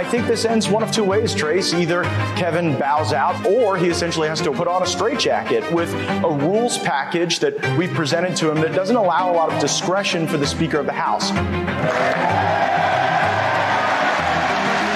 [0.00, 1.74] I think this ends one of two ways, Trace.
[1.74, 6.38] Either Kevin bows out or he essentially has to put on a straitjacket with a
[6.40, 10.38] rules package that we've presented to him that doesn't allow a lot of discretion for
[10.38, 11.30] the Speaker of the House.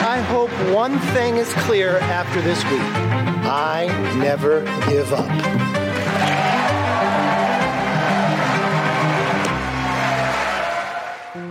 [0.07, 2.81] I hope one thing is clear after this week
[3.45, 5.29] I never give up.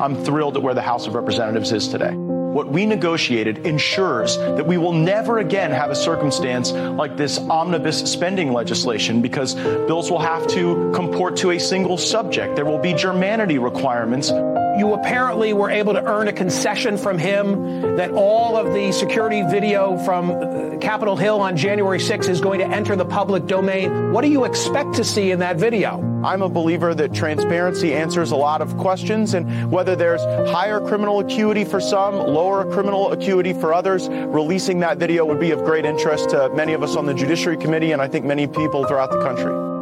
[0.01, 2.17] I'm thrilled at where the House of Representatives is today.
[2.53, 8.01] What we negotiated ensures that we will never again have a circumstance like this omnibus
[8.01, 12.55] spending legislation because bills will have to comport to a single subject.
[12.55, 14.29] There will be germanity requirements.
[14.77, 19.43] You apparently were able to earn a concession from him that all of the security
[19.43, 24.11] video from uh, Capitol Hill on January 6th is going to enter the public domain.
[24.11, 26.01] What do you expect to see in that video?
[26.23, 31.19] I'm a believer that transparency answers a lot of questions, and whether there's higher criminal
[31.19, 35.85] acuity for some, lower criminal acuity for others, releasing that video would be of great
[35.85, 39.11] interest to many of us on the Judiciary Committee and I think many people throughout
[39.11, 39.72] the country.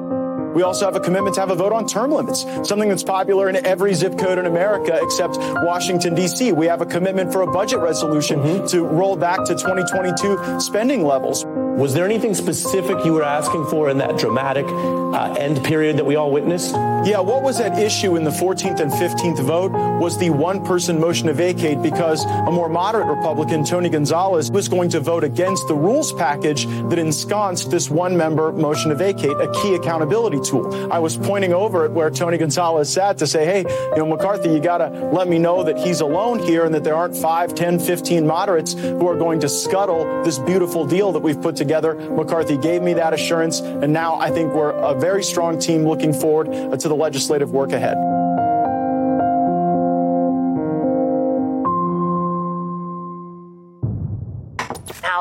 [0.53, 3.49] We also have a commitment to have a vote on term limits, something that's popular
[3.49, 6.51] in every zip code in America except Washington, D.C.
[6.51, 8.65] We have a commitment for a budget resolution mm-hmm.
[8.67, 11.45] to roll back to 2022 spending levels.
[11.77, 16.05] Was there anything specific you were asking for in that dramatic uh, end period that
[16.05, 16.73] we all witnessed?
[16.73, 20.99] Yeah, what was at issue in the 14th and 15th vote was the one person
[20.99, 25.67] motion to vacate because a more moderate Republican, Tony Gonzalez, was going to vote against
[25.67, 30.91] the rules package that ensconced this one member motion to vacate, a key accountability tool.
[30.91, 33.61] I was pointing over at where Tony Gonzalez sat to say, hey,
[33.91, 36.83] you know, McCarthy, you got to let me know that he's alone here and that
[36.83, 41.21] there aren't 5, 10, 15 moderates who are going to scuttle this beautiful deal that
[41.21, 41.93] we've put together.
[41.93, 46.13] McCarthy gave me that assurance, and now I think we're a very strong team looking
[46.13, 46.47] forward
[46.79, 48.20] to the legislative work ahead.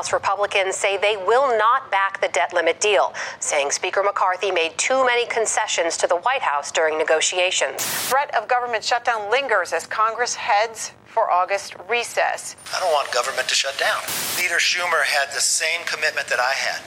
[0.01, 4.75] House Republicans say they will not back the debt limit deal, saying Speaker McCarthy made
[4.75, 7.85] too many concessions to the White House during negotiations.
[8.09, 12.55] Threat of government shutdown lingers as Congress heads for August recess.
[12.75, 14.01] I don't want government to shut down.
[14.41, 16.81] Leader Schumer had the same commitment that I had.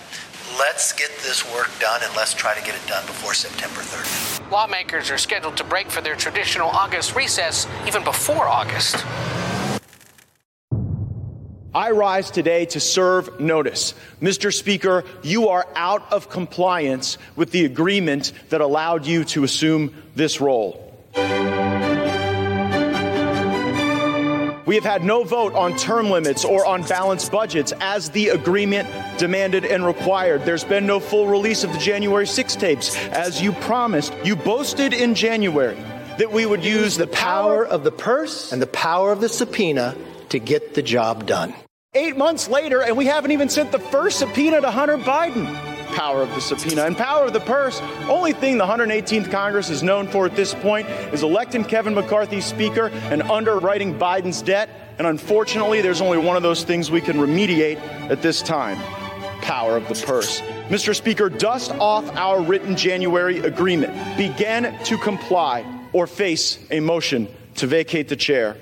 [0.58, 4.50] Let's get this work done and let's try to get it done before September 30th.
[4.50, 8.96] Lawmakers are scheduled to break for their traditional August recess even before August.
[11.74, 13.94] I rise today to serve notice.
[14.22, 14.54] Mr.
[14.54, 20.40] Speaker, you are out of compliance with the agreement that allowed you to assume this
[20.40, 20.80] role.
[24.66, 28.88] We have had no vote on term limits or on balanced budgets as the agreement
[29.18, 30.44] demanded and required.
[30.44, 34.14] There's been no full release of the January 6 tapes as you promised.
[34.22, 35.82] You boasted in January
[36.18, 39.96] that we would use the power of the purse and the power of the subpoena
[40.34, 41.54] to get the job done.
[41.94, 45.46] Eight months later, and we haven't even sent the first subpoena to Hunter Biden.
[45.94, 47.80] Power of the subpoena and power of the purse.
[48.08, 52.40] Only thing the 118th Congress is known for at this point is electing Kevin McCarthy
[52.40, 54.68] Speaker and underwriting Biden's debt.
[54.98, 57.76] And unfortunately, there's only one of those things we can remediate
[58.10, 58.78] at this time
[59.40, 60.40] power of the purse.
[60.68, 60.96] Mr.
[60.96, 64.16] Speaker, dust off our written January agreement.
[64.16, 68.56] Begin to comply or face a motion to vacate the chair.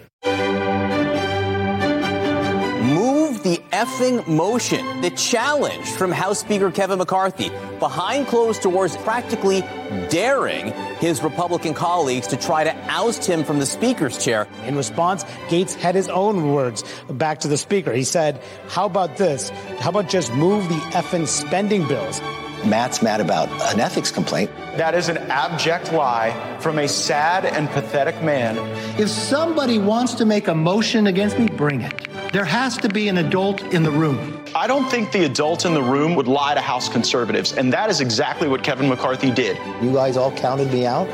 [3.83, 9.63] Effing motion, the challenge from House Speaker Kevin McCarthy, behind closed doors, practically
[10.09, 10.71] daring
[11.01, 14.47] his Republican colleagues to try to oust him from the Speaker's chair.
[14.67, 17.93] In response, Gaetz had his own words back to the Speaker.
[17.93, 19.49] He said, How about this?
[19.81, 22.21] How about just move the effing spending bills?
[22.65, 24.51] Matt's mad about an ethics complaint.
[24.77, 28.57] That is an abject lie from a sad and pathetic man.
[28.99, 32.09] If somebody wants to make a motion against me, bring it.
[32.33, 34.43] There has to be an adult in the room.
[34.55, 37.91] I don't think the adult in the room would lie to House conservatives, and that
[37.91, 39.59] is exactly what Kevin McCarthy did.
[39.83, 41.09] You guys all counted me out.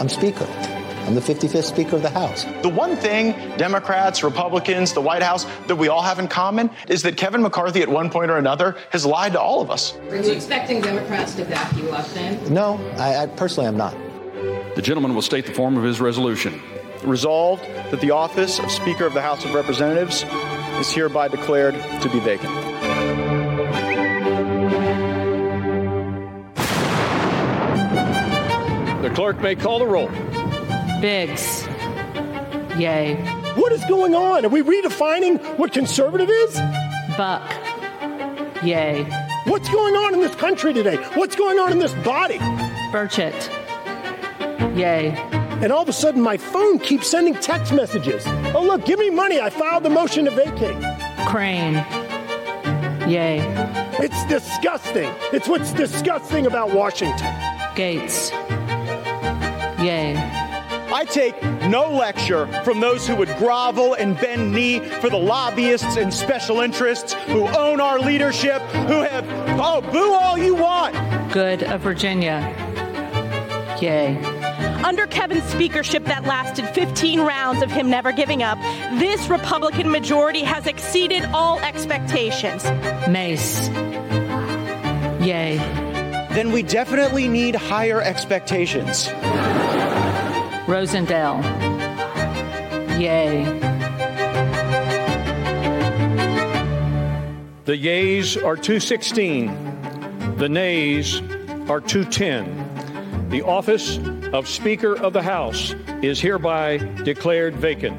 [0.00, 0.46] I'm Speaker.
[1.06, 2.44] I'm the 55th Speaker of the House.
[2.62, 7.02] The one thing Democrats, Republicans, the White House that we all have in common is
[7.02, 9.94] that Kevin McCarthy, at one point or another, has lied to all of us.
[10.08, 12.52] Are you expecting Democrats to back you up then?
[12.52, 13.94] No, I, I personally am not.
[14.76, 16.62] The gentleman will state the form of his resolution.
[17.02, 20.24] Resolved that the office of Speaker of the House of Representatives
[20.80, 22.52] is hereby declared to be vacant.
[29.02, 30.10] The clerk may call the roll.
[31.00, 31.66] Biggs.
[32.78, 33.16] Yay.
[33.56, 34.44] What is going on?
[34.44, 36.60] Are we redefining what conservative is?
[37.16, 37.42] Buck.
[38.62, 39.04] Yay.
[39.44, 40.96] What's going on in this country today?
[41.14, 42.38] What's going on in this body?
[42.90, 43.34] Burchett.
[44.76, 45.10] Yay.
[45.62, 48.24] And all of a sudden, my phone keeps sending text messages.
[48.54, 49.40] Oh, look, give me money.
[49.40, 50.82] I filed the motion to vacate.
[51.26, 51.74] Crane.
[53.08, 53.38] Yay.
[54.00, 55.10] It's disgusting.
[55.32, 57.28] It's what's disgusting about Washington.
[57.76, 58.30] Gaetz.
[59.78, 60.14] Yay.
[60.94, 65.96] I take no lecture from those who would grovel and bend knee for the lobbyists
[65.96, 69.26] and special interests who own our leadership, who have,
[69.58, 70.94] oh, boo all you want.
[71.32, 72.38] Good of Virginia.
[73.80, 74.16] Yay.
[74.84, 78.58] Under Kevin's speakership that lasted 15 rounds of him never giving up,
[79.00, 82.62] this Republican majority has exceeded all expectations.
[83.08, 83.66] Mace.
[85.26, 85.56] Yay.
[86.34, 89.08] Then we definitely need higher expectations.
[90.66, 91.42] Rosendale.
[92.98, 93.44] Yay.
[97.66, 100.36] The yeas are 216.
[100.38, 101.20] The nays
[101.68, 103.28] are 210.
[103.28, 103.98] The office
[104.32, 107.98] of Speaker of the House is hereby declared vacant.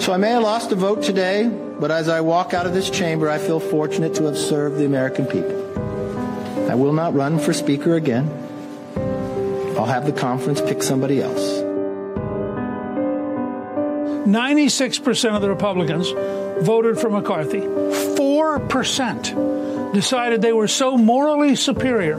[0.00, 2.88] So I may have lost a vote today, but as I walk out of this
[2.88, 5.65] chamber, I feel fortunate to have served the American people.
[6.68, 8.28] I will not run for Speaker again.
[9.76, 11.62] I'll have the conference pick somebody else.
[14.26, 16.10] 96% of the Republicans
[16.66, 17.60] voted for McCarthy.
[17.60, 22.16] 4% decided they were so morally superior.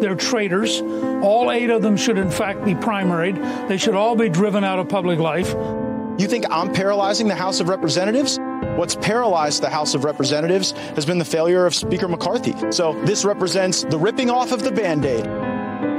[0.00, 0.80] They're traitors.
[0.80, 3.68] All eight of them should, in fact, be primaried.
[3.68, 5.52] They should all be driven out of public life.
[6.18, 8.38] You think I'm paralyzing the House of Representatives?
[8.76, 12.54] What's paralyzed the House of Representatives has been the failure of Speaker McCarthy.
[12.72, 15.24] So this represents the ripping off of the band aid.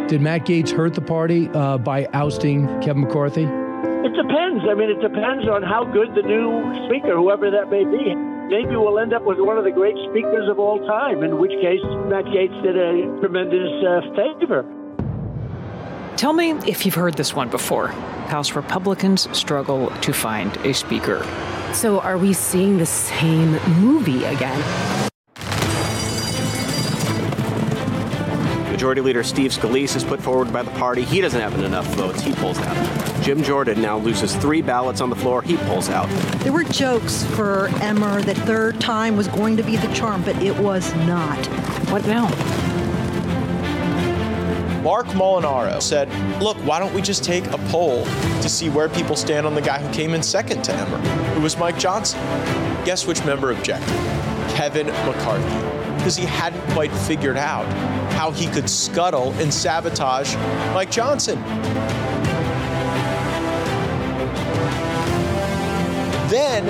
[0.09, 3.43] Did Matt Gaetz hurt the party uh, by ousting Kevin McCarthy?
[3.43, 4.65] It depends.
[4.69, 8.15] I mean, it depends on how good the new speaker, whoever that may be.
[8.15, 11.51] Maybe we'll end up with one of the great speakers of all time, in which
[11.61, 14.65] case Matt Gaetz did a tremendous uh, favor.
[16.17, 17.87] Tell me if you've heard this one before.
[18.27, 21.25] House Republicans struggle to find a speaker.
[21.73, 25.09] So, are we seeing the same movie again?
[28.71, 31.03] Majority Leader Steve Scalise is put forward by the party.
[31.03, 32.21] He doesn't have enough votes.
[32.21, 33.23] He pulls out.
[33.23, 35.41] Jim Jordan now loses three ballots on the floor.
[35.41, 36.09] He pulls out.
[36.39, 40.35] There were jokes for Emmer that third time was going to be the charm, but
[40.43, 41.45] it was not.
[41.89, 42.27] What now?
[44.83, 46.09] Marc Molinaro said,
[46.43, 49.61] look, why don't we just take a poll to see where people stand on the
[49.61, 50.97] guy who came in second to Emmer,
[51.35, 52.19] who was Mike Johnson?
[52.83, 53.87] Guess which member objected?
[54.49, 55.95] Kevin McCarthy.
[55.95, 57.65] Because he hadn't quite figured out
[58.11, 60.35] how he could scuttle and sabotage
[60.73, 61.41] Mike Johnson.
[66.27, 66.65] Then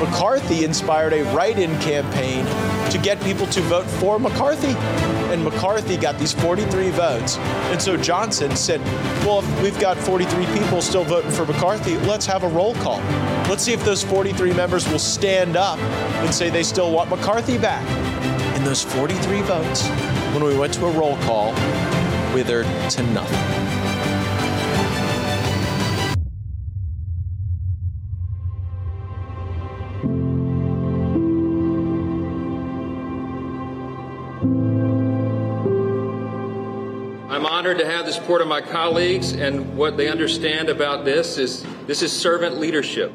[0.00, 2.46] McCarthy inspired a write in campaign
[2.90, 4.74] to get people to vote for McCarthy.
[5.32, 7.36] And McCarthy got these 43 votes.
[7.36, 8.80] And so Johnson said,
[9.24, 12.98] well, if we've got 43 people still voting for McCarthy, let's have a roll call.
[13.48, 17.58] Let's see if those 43 members will stand up and say they still want McCarthy
[17.58, 17.86] back.
[18.56, 19.86] And those 43 votes,
[20.32, 21.52] when we went to a roll call,
[22.34, 23.67] withered to nothing.
[37.68, 41.66] Honored to have the support of my colleagues, and what they understand about this is
[41.86, 43.12] This is servant leadership.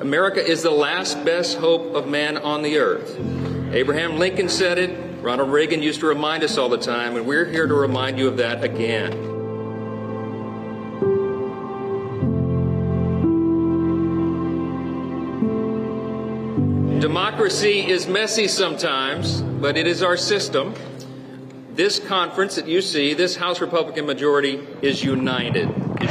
[0.00, 3.18] America is the last best hope of man on the earth.
[3.74, 5.22] Abraham Lincoln said it.
[5.22, 8.28] Ronald Reagan used to remind us all the time, and we're here to remind you
[8.28, 9.10] of that again.
[16.98, 20.74] Democracy is messy sometimes, but it is our system.
[21.74, 25.70] This conference that you see, this House Republican majority, is united.
[25.70, 26.10] Is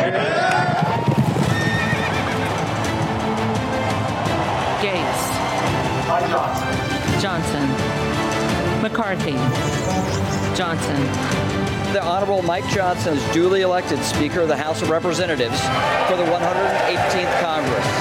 [4.81, 5.21] Gaetz.
[7.21, 7.69] Johnson.
[8.81, 9.33] McCarthy.
[10.57, 10.95] Johnson.
[11.93, 16.25] The Honorable Mike Johnson is duly elected Speaker of the House of Representatives for the
[16.25, 18.00] 118th Congress.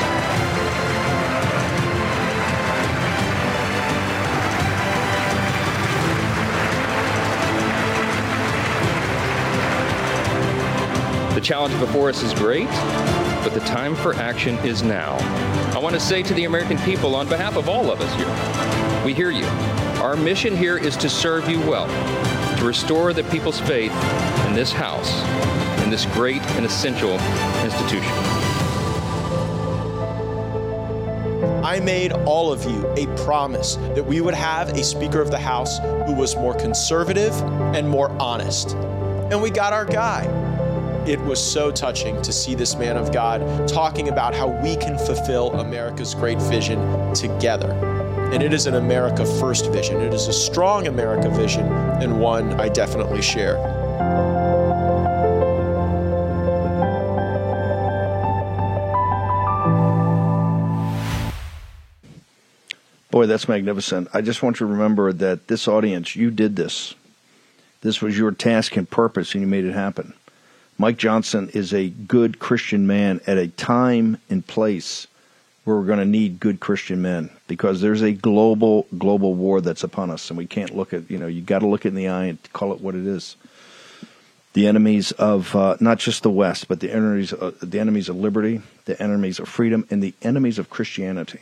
[11.41, 15.17] The challenge before us is great, but the time for action is now.
[15.75, 19.05] I want to say to the American people, on behalf of all of us here,
[19.07, 19.47] we hear you.
[20.03, 21.87] Our mission here is to serve you well,
[22.59, 23.91] to restore the people's faith
[24.49, 25.11] in this House,
[25.83, 27.19] in this great and essential
[27.65, 28.13] institution.
[31.65, 35.39] I made all of you a promise that we would have a Speaker of the
[35.39, 37.33] House who was more conservative
[37.75, 38.75] and more honest.
[39.33, 40.50] And we got our guy
[41.07, 44.99] it was so touching to see this man of God talking about how we can
[44.99, 46.79] fulfill America's great vision
[47.15, 47.73] together.
[48.33, 50.01] And it is an America First vision.
[50.01, 51.67] It is a strong America vision
[52.03, 53.57] and one I definitely share.
[63.11, 64.09] Boy, that's magnificent.
[64.15, 66.95] I just want you to remember that this audience, you did this.
[67.81, 70.15] This was your task and purpose, and you made it happen.
[70.81, 75.07] Mike Johnson is a good Christian man at a time and place
[75.65, 79.85] where we're going to need good Christian men because there's a global global war that's
[79.85, 81.97] upon us and we can't look at you know you got to look it in
[81.97, 83.37] the eye and call it what it is.
[84.55, 88.17] The enemies of uh, not just the West, but the enemies uh, the enemies of
[88.17, 91.41] liberty, the enemies of freedom, and the enemies of Christianity.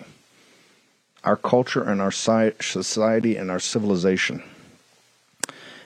[1.23, 4.43] Our culture and our society and our civilization.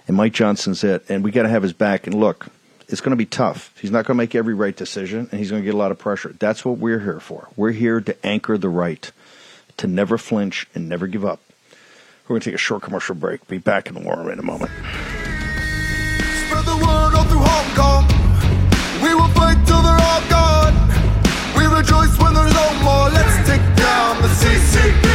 [0.09, 2.07] And Mike Johnson's it, and we got to have his back.
[2.07, 2.49] And look,
[2.93, 3.73] it's going to be tough.
[3.81, 5.91] He's not going to make every right decision, and he's going to get a lot
[5.91, 6.35] of pressure.
[6.39, 7.49] That's what we're here for.
[7.57, 9.11] We're here to anchor the right,
[9.79, 11.41] to never flinch and never give up.
[12.25, 13.49] We're going to take a short commercial break.
[13.49, 14.71] Be back in the war in a moment.
[14.71, 18.05] Spread the word all through Hong Kong.
[19.03, 20.75] We will fight till they're all gone.
[21.57, 23.09] We rejoice when there's no more.
[23.09, 25.12] Let's take down the CCP.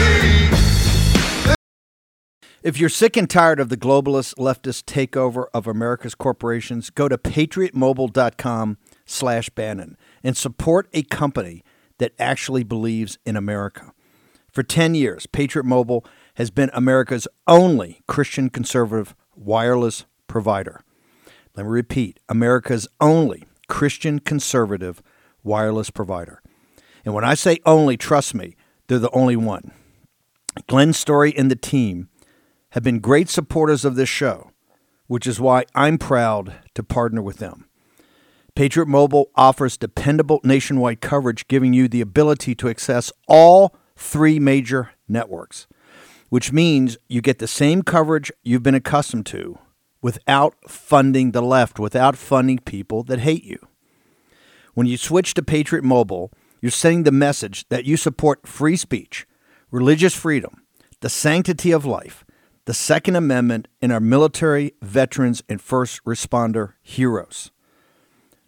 [2.68, 7.18] If you're sick and tired of the globalist leftist takeover of America's corporations, go to
[7.18, 11.64] patriotmobile.com slash Bannon and support a company
[12.00, 13.94] that actually believes in America.
[14.52, 16.04] For 10 years, Patriot Mobile
[16.34, 20.82] has been America's only Christian conservative wireless provider.
[21.56, 25.02] Let me repeat America's only Christian conservative
[25.42, 26.42] wireless provider.
[27.06, 28.58] And when I say only, trust me,
[28.88, 29.72] they're the only one.
[30.68, 32.10] Glenn Story and the team
[32.72, 34.52] have been great supporters of this show,
[35.08, 37.66] which is why I'm proud to partner with them.
[38.56, 44.92] Patriot Mobile offers dependable nationwide coverage, giving you the ability to access all three major
[45.08, 45.68] networks,
[46.30, 49.60] which means you get the same coverage you've been accustomed to
[50.02, 53.60] without funding the left, without funding people that hate you.
[54.74, 59.28] When you switch to Patriot Mobile, you're sending the message that you support free speech,
[59.72, 60.64] religious freedom,
[61.02, 62.26] the sanctity of life,
[62.68, 67.50] the Second Amendment in our military, veterans, and first responder heroes.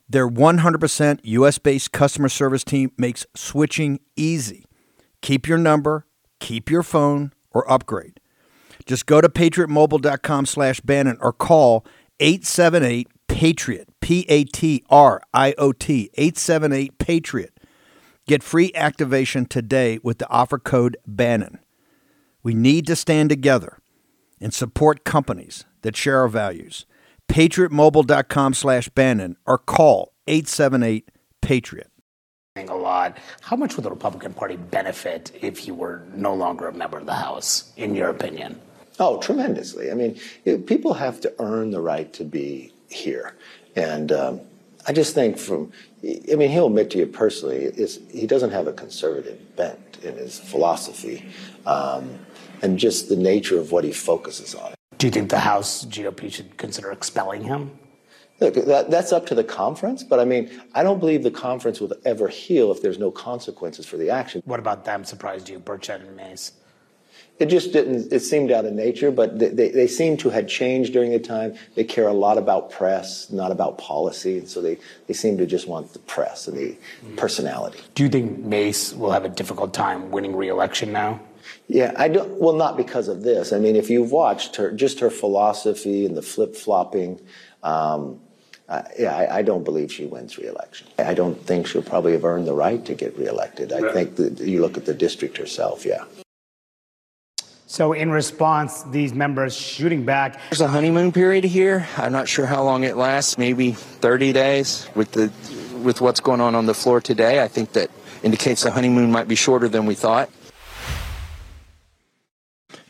[0.09, 4.65] Their 100% US based customer service team makes switching easy.
[5.21, 6.05] Keep your number,
[6.41, 8.19] keep your phone, or upgrade.
[8.85, 11.85] Just go to patriotmobile.com slash Bannon or call
[12.19, 17.57] 878 Patriot, P A T R I O T, 878 Patriot.
[18.27, 21.59] Get free activation today with the offer code Bannon.
[22.43, 23.77] We need to stand together
[24.41, 26.85] and support companies that share our values.
[27.29, 31.09] PatriotMobile.com slash Bannon or call 878
[31.41, 31.91] Patriot.
[32.55, 33.17] A lot.
[33.41, 37.05] How much would the Republican Party benefit if you were no longer a member of
[37.05, 38.59] the House, in your opinion?
[38.99, 39.91] Oh, tremendously.
[39.91, 40.19] I mean,
[40.65, 43.35] people have to earn the right to be here.
[43.77, 44.41] And um,
[44.87, 45.71] I just think from,
[46.03, 47.71] I mean, he'll admit to you personally,
[48.11, 51.25] he doesn't have a conservative bent in his philosophy.
[51.65, 52.19] Um,
[52.61, 54.73] and just the nature of what he focuses on.
[54.97, 57.71] Do you think the House GOP should consider expelling him?
[58.39, 61.81] Look, that, that's up to the conference, but I mean, I don't believe the conference
[61.81, 64.41] will ever heal if there's no consequences for the action.
[64.45, 66.53] What about them surprised you, Burchett and Mace?
[67.37, 70.47] It just didn't, it seemed out of nature, but they, they, they seem to have
[70.47, 71.55] changed during the time.
[71.75, 75.45] They care a lot about press, not about policy, and so they, they seem to
[75.45, 77.15] just want the press and the mm-hmm.
[77.15, 77.79] personality.
[77.95, 81.21] Do you think Mace will have a difficult time winning re-election now?
[81.67, 82.39] Yeah, I don't.
[82.39, 83.53] Well, not because of this.
[83.53, 87.21] I mean, if you've watched her, just her philosophy and the flip flopping,
[87.63, 88.19] um,
[88.67, 90.87] uh, yeah, I, I, don't believe she wins re-election.
[90.99, 93.73] I don't think she'll probably have earned the right to get reelected.
[93.73, 95.85] I think that you look at the district herself.
[95.85, 96.05] Yeah.
[97.65, 100.39] So, in response, these members shooting back.
[100.49, 101.87] There's a honeymoon period here.
[101.97, 103.37] I'm not sure how long it lasts.
[103.37, 104.87] Maybe 30 days.
[104.95, 105.31] With the
[105.83, 107.89] with what's going on on the floor today, I think that
[108.23, 110.29] indicates the honeymoon might be shorter than we thought.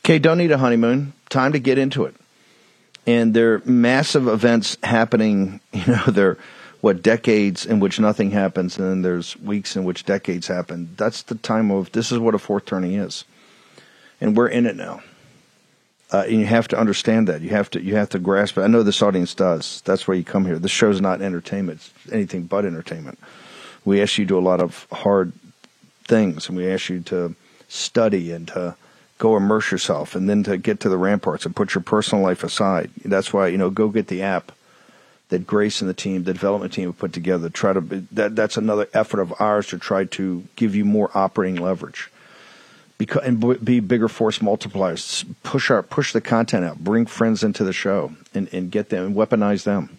[0.10, 1.14] Okay, don't need a honeymoon.
[1.30, 2.16] Time to get into it.
[3.06, 5.60] And there are massive events happening.
[5.72, 6.38] You know, there are
[6.82, 10.90] what decades in which nothing happens, and then there's weeks in which decades happen.
[10.98, 13.24] That's the time of this is what a fourth turning is,
[14.20, 15.04] and we're in it now.
[16.12, 17.42] Uh, and you have to understand that.
[17.42, 18.62] You have to you have to grasp it.
[18.62, 19.82] I know this audience does.
[19.86, 20.58] That's why you come here.
[20.58, 21.82] This show's not entertainment.
[21.82, 23.20] It's anything but entertainment.
[23.86, 25.34] We ask you to do a lot of hard
[26.06, 27.36] things, and we ask you to
[27.68, 28.76] study and to
[29.20, 32.44] go immerse yourself and then to get to the ramparts and put your personal life
[32.44, 32.90] aside.
[33.06, 34.52] That's why, you know, go get the app
[35.28, 37.50] that Grace and the team, the development team have put together.
[37.50, 37.82] Try to
[38.14, 42.10] that that's another effort of ours to try to give you more operating leverage.
[42.98, 45.26] Because, and be bigger force multipliers.
[45.44, 46.80] Push our push the content out.
[46.80, 49.98] Bring friends into the show and, and get them and weaponize them.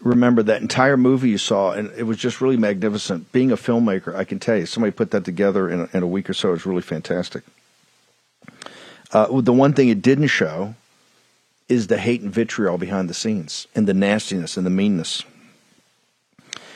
[0.00, 3.30] Remember that entire movie you saw, and it was just really magnificent.
[3.32, 6.06] Being a filmmaker, I can tell you, somebody put that together in a, in a
[6.06, 7.44] week or so is really fantastic.
[9.12, 10.74] Uh, the one thing it didn't show
[11.68, 15.22] is the hate and vitriol behind the scenes, and the nastiness and the meanness.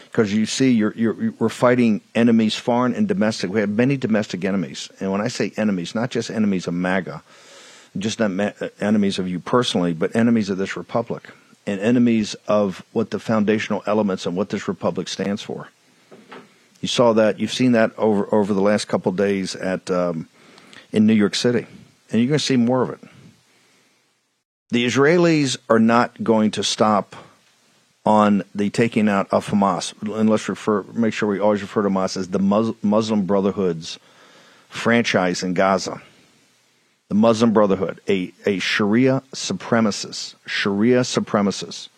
[0.04, 3.50] Because you see, you're, you're, we're fighting enemies, foreign and domestic.
[3.50, 7.22] We have many domestic enemies, and when I say enemies, not just enemies of MAGA,
[7.98, 11.30] just not ma- enemies of you personally, but enemies of this republic,
[11.66, 15.68] and enemies of what the foundational elements and what this republic stands for.
[16.80, 17.40] You saw that.
[17.40, 20.28] You've seen that over over the last couple days at um,
[20.92, 21.66] in New York City
[22.14, 23.00] and you're going to see more of it.
[24.70, 27.16] The Israelis are not going to stop
[28.06, 31.88] on the taking out of Hamas, and let's refer, make sure we always refer to
[31.88, 33.98] Hamas as the Muslim Brotherhood's
[34.68, 36.02] franchise in Gaza.
[37.08, 41.88] The Muslim Brotherhood, a, a Sharia supremacist, Sharia supremacist,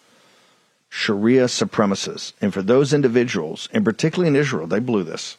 [0.88, 2.32] Sharia supremacist.
[2.40, 5.36] And for those individuals, and particularly in Israel, they blew this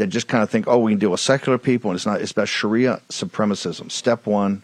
[0.00, 2.22] that just kind of think, oh, we can deal with secular people, and it's not.
[2.22, 3.92] It's about Sharia supremacism.
[3.92, 4.62] Step one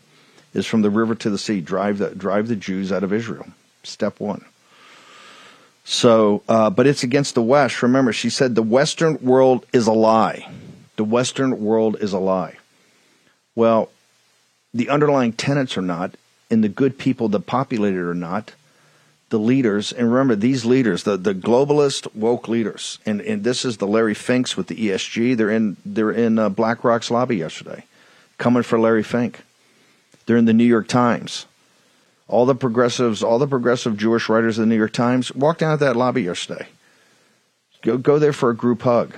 [0.55, 1.61] is from the river to the sea.
[1.61, 3.47] Drive the drive the Jews out of Israel.
[3.82, 4.47] Step one.
[5.84, 7.82] So, uh, but it's against the West.
[7.82, 10.49] Remember, she said the Western world is a lie.
[10.97, 12.57] The Western world is a lie.
[13.55, 13.91] Well,
[14.72, 16.14] the underlying tenets are not,
[16.51, 18.53] and the good people that populate it are not
[19.29, 23.79] the leaders, and remember these leaders, the, the globalist woke leaders, and, and this is
[23.79, 25.37] the Larry Finks with the ESG.
[25.37, 27.85] They're in they're in uh, BlackRock's lobby yesterday,
[28.39, 29.43] coming for Larry Fink.
[30.27, 31.47] They're in the New York Times.
[32.29, 35.77] All the progressives, all the progressive Jewish writers of the New York Times walked down
[35.79, 36.68] to that lobby yesterday.
[37.83, 39.14] Go go there for a group hug.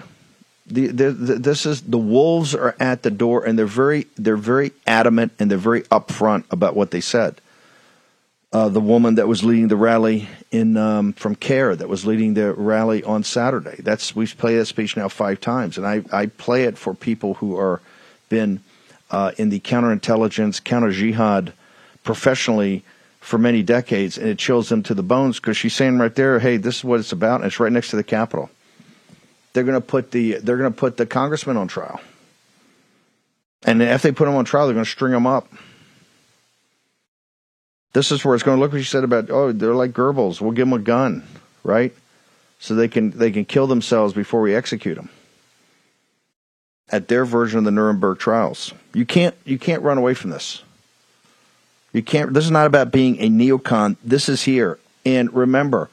[0.66, 4.36] The, the, the, this is the wolves are at the door, and they're very they're
[4.36, 7.40] very adamant and they're very upfront about what they said
[8.52, 12.34] uh, the woman that was leading the rally in um, from CAIR that was leading
[12.34, 13.76] the rally on Saturday.
[13.80, 17.34] That's we've played that speech now five times, and I, I play it for people
[17.34, 17.80] who are
[18.28, 18.60] been
[19.10, 21.52] uh, in the counterintelligence, counter jihad
[22.04, 22.84] professionally
[23.20, 26.38] for many decades, and it chills them to the bones because she's saying right there,
[26.38, 28.48] "Hey, this is what it's about," and it's right next to the Capitol.
[29.52, 32.00] They're going to put the they're going to put the congressman on trial,
[33.64, 35.48] and if they put him on trial, they're going to string him up.
[37.92, 38.60] This is where it's going.
[38.60, 40.40] Look what you said about oh, they're like Goebbels.
[40.40, 41.26] We'll give them a gun,
[41.64, 41.92] right?
[42.58, 45.08] So they can they can kill themselves before we execute them.
[46.90, 50.62] At their version of the Nuremberg trials, you can't you can't run away from this.
[51.92, 52.32] You can't.
[52.34, 53.96] This is not about being a neocon.
[54.04, 54.78] This is here.
[55.06, 55.88] And remember,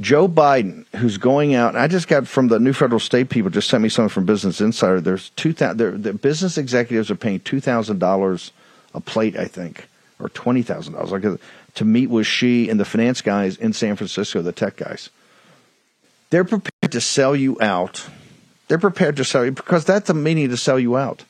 [0.00, 3.70] Joe Biden, who's going out, I just got from the New Federal State people, just
[3.70, 5.00] sent me something from Business Insider.
[5.00, 6.02] There's two thousand.
[6.02, 8.50] The business executives are paying two thousand dollars
[8.92, 11.40] a plate, I think, or twenty thousand dollars, like
[11.74, 15.10] to meet with Xi and the finance guys in San Francisco, the tech guys.
[16.30, 18.06] They're prepared to sell you out.
[18.68, 21.24] They're prepared to sell you because that's the meaning to sell you out.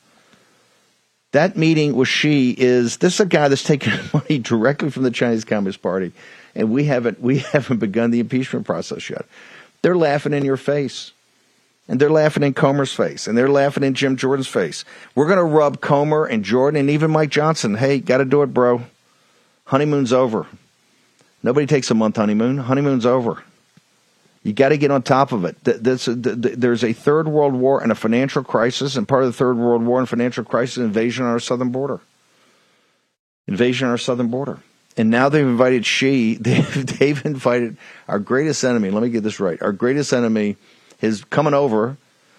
[1.31, 5.11] That meeting with Xi is this is a guy that's taking money directly from the
[5.11, 6.13] Chinese Communist Party,
[6.55, 9.25] and we haven't we haven't begun the impeachment process yet.
[9.81, 11.11] They're laughing in your face.
[11.87, 14.85] And they're laughing in Comer's face, and they're laughing in Jim Jordan's face.
[15.13, 17.75] We're going to rub Comer and Jordan and even Mike Johnson.
[17.75, 18.81] Hey, got to do it, bro.
[19.65, 20.47] Honeymoon's over.
[21.43, 22.57] Nobody takes a month honeymoon.
[22.57, 23.43] Honeymoon's over.
[24.41, 25.57] You got to get on top of it.
[25.63, 26.07] There's
[26.83, 29.99] a, third world war and a financial crisis, and part of the third world war
[29.99, 31.99] and financial crisis invasion on our southern border.
[33.47, 34.59] Invasion on our southern border.
[34.97, 37.77] And now they've invited Xi they've invited
[38.07, 38.91] our greatest enemy.
[38.91, 39.61] Let me get this right.
[39.61, 40.57] Our greatest enemy
[41.01, 41.97] is coming over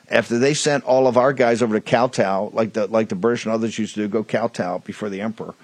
[0.08, 3.44] after they sent all of our guys over to kowtow, like the like the British
[3.44, 5.54] and others used to do, go kowtow before the emperor,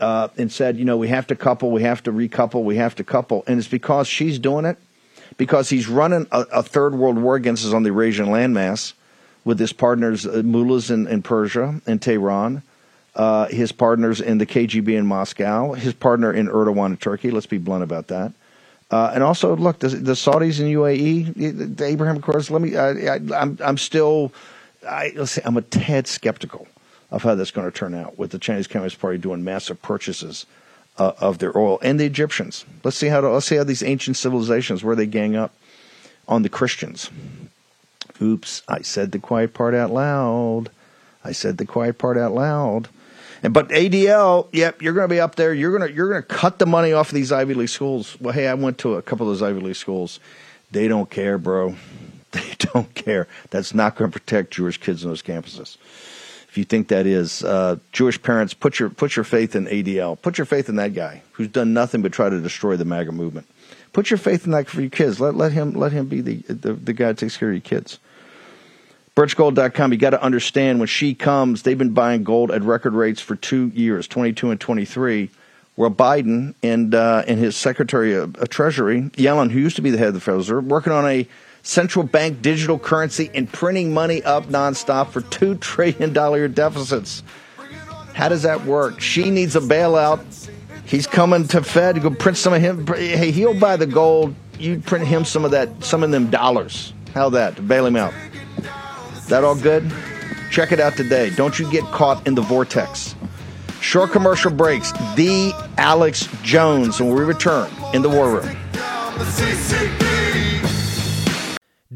[0.00, 2.94] uh, and said, you know, we have to couple, we have to recouple, we have
[2.96, 4.78] to couple, and it's because Xi's doing it,
[5.36, 8.92] because he's running a, a third world war against us on the Eurasian landmass
[9.44, 12.62] with his partners, uh, mullahs in, in Persia and Tehran.
[13.14, 17.30] Uh, his partners in the KGB in Moscow, his partner in Erdogan in Turkey.
[17.30, 18.32] Let's be blunt about that.
[18.92, 22.50] Uh, and also, look, the, the, Saudis and UAE, the Abraham Accords.
[22.50, 22.76] Let me.
[22.76, 24.32] I, am I'm, still.
[24.86, 26.68] I, let's say I'm a tad skeptical
[27.10, 30.44] of how that's going to turn out with the Chinese Communist Party doing massive purchases
[30.98, 32.66] uh, of their oil and the Egyptians.
[32.84, 35.54] Let's see how to, let's see how these ancient civilizations where they gang up
[36.28, 37.08] on the Christians.
[38.20, 40.70] Oops, I said the quiet part out loud.
[41.24, 42.88] I said the quiet part out loud.
[43.42, 45.52] But ADL, yep, you're going to be up there.
[45.52, 48.16] You're going to you're going to cut the money off of these Ivy League schools.
[48.20, 50.20] Well, hey, I went to a couple of those Ivy League schools.
[50.70, 51.76] They don't care, bro.
[52.32, 53.28] They don't care.
[53.50, 55.76] That's not going to protect Jewish kids on those campuses.
[56.48, 60.20] If you think that is, uh, Jewish parents, put your put your faith in ADL.
[60.22, 63.12] Put your faith in that guy who's done nothing but try to destroy the MAGA
[63.12, 63.46] movement.
[63.92, 65.20] Put your faith in that for your kids.
[65.20, 67.60] Let let him let him be the the, the guy that takes care of your
[67.60, 67.98] kids.
[69.14, 73.20] Birchgold.com, you got to understand when Xi comes, they've been buying gold at record rates
[73.20, 75.28] for two years, 22 and 23,
[75.74, 79.90] where Biden and, uh, and his Secretary of, of Treasury, Yellen, who used to be
[79.90, 81.28] the head of the Federal Reserve, working on a
[81.62, 86.14] central bank digital currency and printing money up nonstop for $2 trillion
[86.54, 87.22] deficits.
[88.14, 88.98] How does that work?
[88.98, 90.48] Xi needs a bailout.
[90.86, 92.86] He's coming to Fed go print some of him.
[92.86, 94.34] Hey, he'll buy the gold.
[94.58, 96.94] You print him some of that, some of them dollars.
[97.12, 98.14] How that to bail him out?
[99.28, 99.90] That all good?
[100.50, 101.30] Check it out today.
[101.30, 103.14] Don't you get caught in the vortex.
[103.80, 104.92] Short commercial breaks.
[105.16, 108.56] The Alex Jones when we return in the War Room.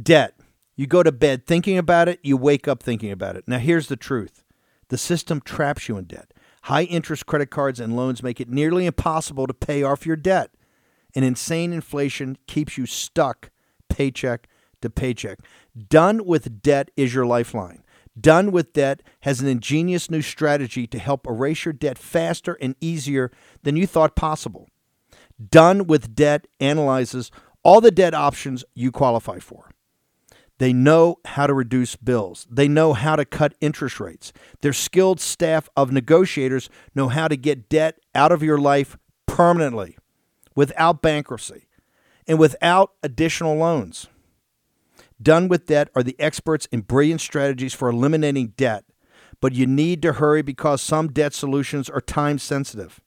[0.03, 0.35] Debt.
[0.77, 3.45] You go to bed thinking about it, you wake up thinking about it.
[3.47, 4.45] Now, here's the truth
[4.89, 6.33] the system traps you in debt.
[6.65, 10.51] High interest credit cards and loans make it nearly impossible to pay off your debt.
[11.15, 13.51] And insane inflation keeps you stuck
[13.89, 14.49] paycheck
[14.83, 15.39] to paycheck.
[15.77, 17.83] Done with Debt is your lifeline.
[18.19, 22.75] Done with Debt has an ingenious new strategy to help erase your debt faster and
[22.81, 23.31] easier
[23.63, 24.69] than you thought possible.
[25.51, 27.31] Done with Debt analyzes
[27.63, 29.71] all the debt options you qualify for.
[30.59, 32.47] They know how to reduce bills.
[32.51, 34.33] They know how to cut interest rates.
[34.63, 38.97] Their skilled staff of negotiators know how to get debt out of your life
[39.27, 39.99] permanently
[40.55, 41.69] without bankruptcy
[42.27, 44.09] and without additional loans.
[45.21, 48.85] Done with Debt are the experts in brilliant strategies for eliminating debt,
[49.41, 53.01] but you need to hurry because some debt solutions are time sensitive.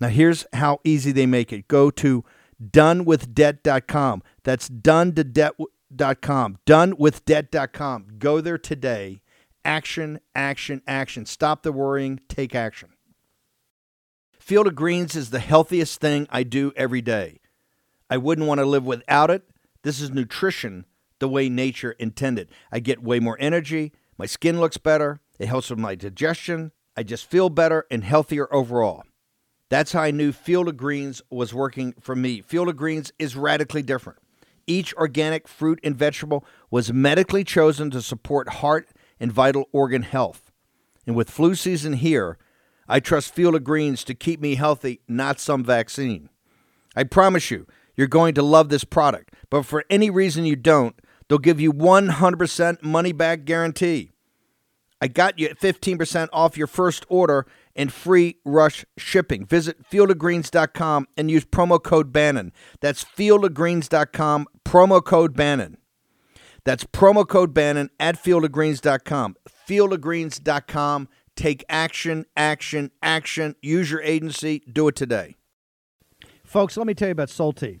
[0.00, 2.24] Now, here's how easy they make it go to
[2.62, 4.22] donewithdebt.com.
[4.42, 6.58] That's done to debt.com.
[6.66, 8.06] Donewithdebt.com.
[8.18, 9.22] Go there today.
[9.64, 11.24] Action, action, action.
[11.24, 12.88] Stop the worrying, take action.
[14.40, 17.38] Field of Greens is the healthiest thing I do every day.
[18.10, 19.44] I wouldn't want to live without it.
[19.84, 20.84] This is nutrition
[21.22, 22.50] the way nature intended.
[22.72, 27.04] I get way more energy, my skin looks better, it helps with my digestion, I
[27.04, 29.04] just feel better and healthier overall.
[29.70, 32.40] That's how I knew Field of Greens was working for me.
[32.40, 34.18] Field of Greens is radically different.
[34.66, 38.88] Each organic fruit and vegetable was medically chosen to support heart
[39.20, 40.50] and vital organ health.
[41.06, 42.36] And with flu season here,
[42.88, 46.30] I trust Field of Greens to keep me healthy, not some vaccine.
[46.96, 47.66] I promise you,
[47.96, 49.32] you're going to love this product.
[49.50, 50.98] But for any reason you don't,
[51.32, 54.10] They'll give you 100% money back guarantee.
[55.00, 59.46] I got you 15% off your first order and free rush shipping.
[59.46, 62.52] Visit fieldofgreens.com and use promo code Bannon.
[62.82, 65.78] That's fieldofgreens.com, promo code Bannon.
[66.64, 69.36] That's promo code Bannon at fieldofgreens.com.
[69.66, 71.08] Fieldofgreens.com.
[71.34, 73.56] Take action, action, action.
[73.62, 74.62] Use your agency.
[74.70, 75.36] Do it today.
[76.44, 77.80] Folks, let me tell you about Solti.